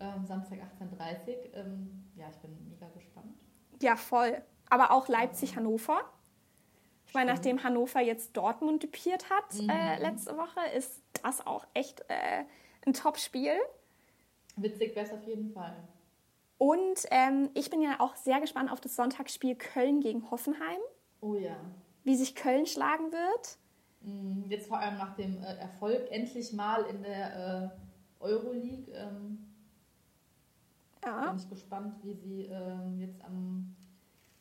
Ähm, 0.00 0.24
Samstag 0.26 0.58
18.30 0.80 1.28
Uhr. 1.28 1.54
Ähm, 1.54 2.04
ja, 2.16 2.28
ich 2.30 2.36
bin 2.38 2.56
mega 2.68 2.88
gespannt. 2.88 3.38
Ja, 3.80 3.96
voll. 3.96 4.42
Aber 4.68 4.90
auch 4.90 5.08
Leipzig-Hannover. 5.08 6.00
Ich 7.06 7.14
meine, 7.14 7.32
nachdem 7.32 7.62
Hannover 7.62 8.00
jetzt 8.00 8.36
Dortmund 8.36 8.84
dupiert 8.84 9.30
hat 9.30 9.52
äh, 9.58 9.96
mhm. 9.96 10.02
letzte 10.02 10.36
Woche, 10.36 10.60
ist 10.76 11.02
das 11.24 11.44
auch 11.44 11.66
echt 11.74 12.04
ein 12.08 12.92
Top-Spiel. 12.92 13.54
Witzig 14.56 14.94
wäre 14.94 15.06
es 15.06 15.12
auf 15.12 15.26
jeden 15.26 15.50
Fall. 15.52 15.76
Und 16.60 17.06
ähm, 17.10 17.48
ich 17.54 17.70
bin 17.70 17.80
ja 17.80 18.00
auch 18.00 18.16
sehr 18.16 18.38
gespannt 18.38 18.70
auf 18.70 18.82
das 18.82 18.94
Sonntagsspiel 18.94 19.54
Köln 19.54 20.00
gegen 20.00 20.30
Hoffenheim. 20.30 20.80
Oh 21.22 21.34
ja. 21.34 21.56
Wie 22.04 22.14
sich 22.14 22.34
Köln 22.34 22.66
schlagen 22.66 23.10
wird. 23.12 23.58
Mm, 24.02 24.50
jetzt 24.50 24.68
vor 24.68 24.78
allem 24.78 24.98
nach 24.98 25.16
dem 25.16 25.42
äh, 25.42 25.56
Erfolg 25.56 26.06
endlich 26.10 26.52
mal 26.52 26.82
in 26.82 27.02
der 27.02 27.72
äh, 28.20 28.22
Euroleague. 28.22 28.92
Ähm, 28.92 29.38
ja. 31.02 31.30
Bin 31.30 31.38
ich 31.38 31.48
gespannt, 31.48 31.94
wie 32.02 32.12
sie 32.12 32.42
ähm, 32.42 33.00
jetzt 33.00 33.24
am, 33.24 33.74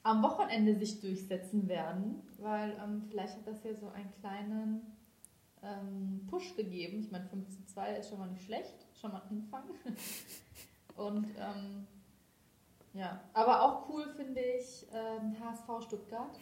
am 0.04 0.22
Wochenende 0.22 0.76
sich 0.76 1.00
durchsetzen 1.00 1.70
werden, 1.70 2.22
weil 2.38 2.76
ähm, 2.84 3.02
vielleicht 3.08 3.38
hat 3.38 3.48
das 3.48 3.64
ja 3.64 3.74
so 3.74 3.88
einen 3.92 4.12
kleinen 4.20 4.82
ähm, 5.64 6.28
Push 6.30 6.58
gegeben. 6.58 7.00
Ich 7.00 7.12
meine, 7.12 7.30
15 7.30 7.66
zu 7.66 7.74
2 7.76 7.96
ist 7.96 8.10
schon 8.10 8.20
mal 8.20 8.30
nicht 8.30 8.44
schlecht, 8.44 8.76
schon 9.00 9.14
mal 9.14 9.22
Anfang. 9.30 9.64
Und 10.98 11.30
ähm, 11.38 11.88
ja, 12.94 13.22
aber 13.34 13.62
auch 13.62 13.90
cool 13.90 14.08
finde 14.16 14.42
ich 14.42 14.88
ähm, 14.94 15.36
HSV 15.40 15.86
Stuttgart. 15.86 16.40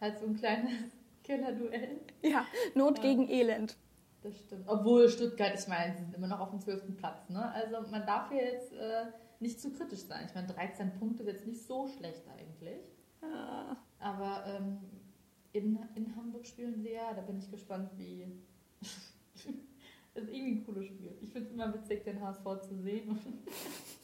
Halt 0.00 0.18
so 0.18 0.26
ein 0.26 0.36
kleines 0.36 0.72
Killer-Duell. 1.24 2.00
Ja, 2.22 2.46
Not 2.74 2.98
ja. 2.98 3.04
gegen 3.04 3.28
Elend. 3.28 3.76
Das 4.22 4.38
stimmt. 4.38 4.64
Obwohl 4.66 5.08
Stuttgart, 5.08 5.52
ich 5.58 5.68
meine, 5.68 5.94
sie 5.94 6.02
sind 6.02 6.14
immer 6.14 6.28
noch 6.28 6.40
auf 6.40 6.50
dem 6.50 6.60
12. 6.60 6.96
Platz. 6.96 7.28
Ne? 7.28 7.52
Also 7.52 7.90
man 7.90 8.06
darf 8.06 8.30
hier 8.30 8.44
jetzt 8.44 8.72
äh, 8.72 9.06
nicht 9.38 9.60
zu 9.60 9.72
kritisch 9.72 10.00
sein. 10.00 10.26
Ich 10.26 10.34
meine, 10.34 10.48
13 10.48 10.94
Punkte 10.98 11.24
wird 11.24 11.36
jetzt 11.36 11.46
nicht 11.46 11.62
so 11.62 11.88
schlecht 11.88 12.22
eigentlich. 12.28 12.80
Ja. 13.22 13.76
Aber 13.98 14.44
ähm, 14.46 14.78
in, 15.52 15.78
in 15.94 16.14
Hamburg 16.16 16.46
spielen 16.46 16.80
sie 16.80 16.92
ja, 16.92 17.12
da 17.14 17.22
bin 17.22 17.38
ich 17.38 17.50
gespannt, 17.50 17.90
wie. 17.96 18.26
das 20.14 20.24
ist 20.24 20.32
irgendwie 20.32 20.52
ein 20.52 20.64
cooles 20.64 20.86
Spiel. 20.86 21.16
Ich 21.20 21.32
finde 21.32 21.48
es 21.48 21.54
immer 21.54 21.72
witzig, 21.72 22.04
den 22.04 22.20
HSV 22.20 22.44
zu 22.62 22.76
sehen 22.76 23.18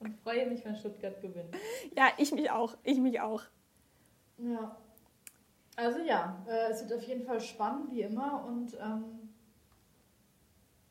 und 0.00 0.14
freue 0.20 0.46
mich, 0.48 0.64
wenn 0.64 0.76
Stuttgart 0.76 1.20
gewinnt. 1.20 1.54
Ja, 1.96 2.08
ich 2.18 2.32
mich 2.32 2.50
auch. 2.50 2.76
Ich 2.82 2.98
mich 2.98 3.20
auch. 3.20 3.42
Ja. 4.38 4.76
Also 5.76 6.00
ja, 6.00 6.42
äh, 6.48 6.70
es 6.70 6.82
wird 6.82 7.00
auf 7.00 7.06
jeden 7.06 7.24
Fall 7.24 7.40
spannend, 7.40 7.90
wie 7.90 8.02
immer. 8.02 8.44
Und 8.46 8.74
ähm, 8.80 9.26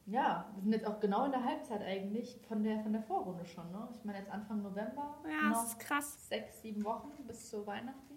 ja, 0.06 0.46
wir 0.54 0.62
sind 0.62 0.74
jetzt 0.74 0.86
auch 0.86 1.00
genau 1.00 1.26
in 1.26 1.32
der 1.32 1.44
Halbzeit 1.44 1.82
eigentlich 1.82 2.40
von 2.48 2.64
der, 2.64 2.80
von 2.82 2.94
der 2.94 3.02
Vorrunde 3.02 3.46
schon. 3.46 3.72
Ne? 3.72 3.88
Ich 3.96 4.06
meine, 4.06 4.20
jetzt 4.20 4.30
Anfang 4.30 4.62
November. 4.62 5.16
Ja, 5.24 5.50
das 5.50 5.70
ist 5.70 5.80
krass. 5.80 6.28
Sechs, 6.30 6.62
sieben 6.62 6.84
Wochen 6.84 7.12
bis 7.26 7.50
zu 7.50 7.66
Weihnachten. 7.66 8.16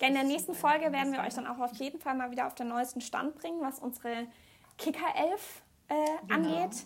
Ja, 0.00 0.08
in 0.08 0.14
der 0.14 0.24
nächsten 0.24 0.54
Folge 0.54 0.90
werden 0.90 1.12
wir 1.12 1.20
euch 1.20 1.34
dann 1.34 1.46
auch 1.46 1.60
auf 1.60 1.74
jeden 1.74 2.00
Fall 2.00 2.16
mal 2.16 2.32
wieder 2.32 2.48
auf 2.48 2.56
den 2.56 2.66
neuesten 2.68 3.00
Stand 3.00 3.36
bringen, 3.36 3.60
was 3.60 3.78
unsere 3.78 4.26
Kicker-Elf 4.78 5.62
äh, 5.86 5.94
genau. 6.26 6.34
angeht. 6.34 6.84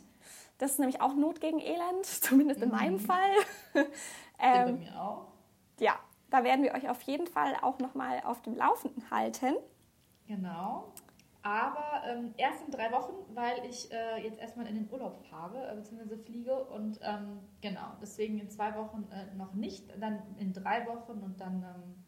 Das 0.59 0.73
ist 0.73 0.79
nämlich 0.79 1.01
auch 1.01 1.15
Not 1.15 1.41
gegen 1.41 1.61
Elend, 1.61 2.05
zumindest 2.05 2.63
in 2.63 2.69
mhm. 2.69 2.75
meinem 2.75 2.99
Fall. 2.99 3.33
ähm, 3.75 3.87
bei 4.39 4.73
mir 4.73 5.01
auch. 5.01 5.27
Ja, 5.79 5.99
da 6.31 6.45
werden 6.45 6.65
wir 6.65 6.75
euch 6.75 6.89
auf 6.89 7.03
jeden 7.03 7.27
Fall 7.27 7.55
auch 7.63 7.79
nochmal 7.79 8.23
auf 8.25 8.43
dem 8.43 8.57
Laufenden 8.57 9.11
halten. 9.11 9.55
Genau. 10.27 10.93
Aber 11.47 12.03
ähm, 12.09 12.35
erst 12.39 12.65
in 12.65 12.73
drei 12.73 12.91
Wochen, 12.91 13.15
weil 13.33 13.65
ich 13.71 13.93
äh, 13.93 14.21
jetzt 14.21 14.41
erstmal 14.41 14.67
in 14.67 14.75
den 14.75 14.91
Urlaub 14.91 15.25
fahre, 15.27 15.71
äh, 15.71 15.77
beziehungsweise 15.77 16.19
fliege. 16.19 16.65
Und 16.65 16.99
ähm, 17.03 17.39
genau, 17.61 17.93
deswegen 18.03 18.41
in 18.41 18.51
zwei 18.51 18.75
Wochen 18.75 19.07
äh, 19.13 19.33
noch 19.37 19.55
nicht, 19.55 19.89
dann 20.01 20.21
in 20.39 20.53
drei 20.53 20.85
Wochen 20.89 21.21
und 21.21 21.41
dann 21.41 21.63
ähm, 21.63 22.05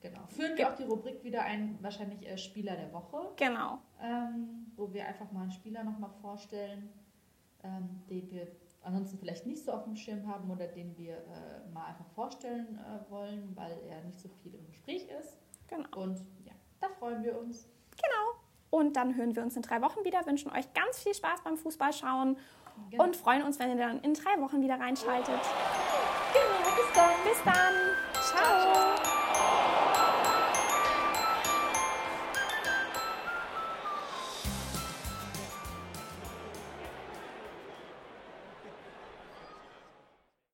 genau. 0.00 0.24
führen 0.28 0.56
wir 0.56 0.70
auch 0.70 0.76
die 0.76 0.84
Rubrik 0.84 1.24
wieder 1.24 1.42
ein, 1.42 1.76
wahrscheinlich 1.80 2.24
äh, 2.24 2.38
Spieler 2.38 2.76
der 2.76 2.92
Woche. 2.92 3.32
Genau. 3.34 3.78
Ähm, 4.00 4.70
wo 4.76 4.92
wir 4.92 5.08
einfach 5.08 5.32
mal 5.32 5.42
einen 5.42 5.50
Spieler 5.50 5.82
nochmal 5.82 6.10
vorstellen, 6.20 6.88
ähm, 7.64 8.02
den 8.08 8.30
wir 8.30 8.48
ansonsten 8.82 9.18
vielleicht 9.18 9.46
nicht 9.46 9.64
so 9.64 9.72
auf 9.72 9.84
dem 9.84 9.96
Schirm 9.96 10.26
haben 10.26 10.50
oder 10.50 10.66
den 10.66 10.96
wir 10.96 11.16
äh, 11.16 11.72
mal 11.72 11.86
einfach 11.86 12.06
vorstellen 12.14 12.78
äh, 12.78 13.10
wollen, 13.10 13.52
weil 13.54 13.78
er 13.88 14.02
nicht 14.02 14.20
so 14.20 14.28
viel 14.42 14.54
im 14.54 14.66
Gespräch 14.66 15.06
ist. 15.20 15.38
Genau. 15.68 16.02
Und 16.02 16.18
ja, 16.44 16.52
da 16.80 16.88
freuen 16.88 17.22
wir 17.22 17.38
uns. 17.38 17.68
Genau. 17.90 18.40
Und 18.70 18.96
dann 18.96 19.14
hören 19.16 19.36
wir 19.36 19.42
uns 19.42 19.54
in 19.54 19.62
drei 19.62 19.82
Wochen 19.82 20.04
wieder, 20.04 20.24
wünschen 20.26 20.50
euch 20.50 20.72
ganz 20.72 21.00
viel 21.00 21.14
Spaß 21.14 21.42
beim 21.44 21.56
Fußballschauen 21.56 22.36
Genau. 22.90 23.04
und 23.04 23.16
freuen 23.16 23.42
uns, 23.42 23.58
wenn 23.58 23.70
ihr 23.70 23.76
dann 23.76 24.00
in 24.00 24.14
drei 24.14 24.40
Wochen 24.40 24.62
wieder 24.62 24.80
reinschaltet. 24.80 25.40
Genau, 26.32 26.74
bis 26.74 26.92
dann. 26.94 27.10
Bis 27.24 27.44
dann. 27.44 27.74
Ciao. 28.14 28.72
ciao. 28.72 29.11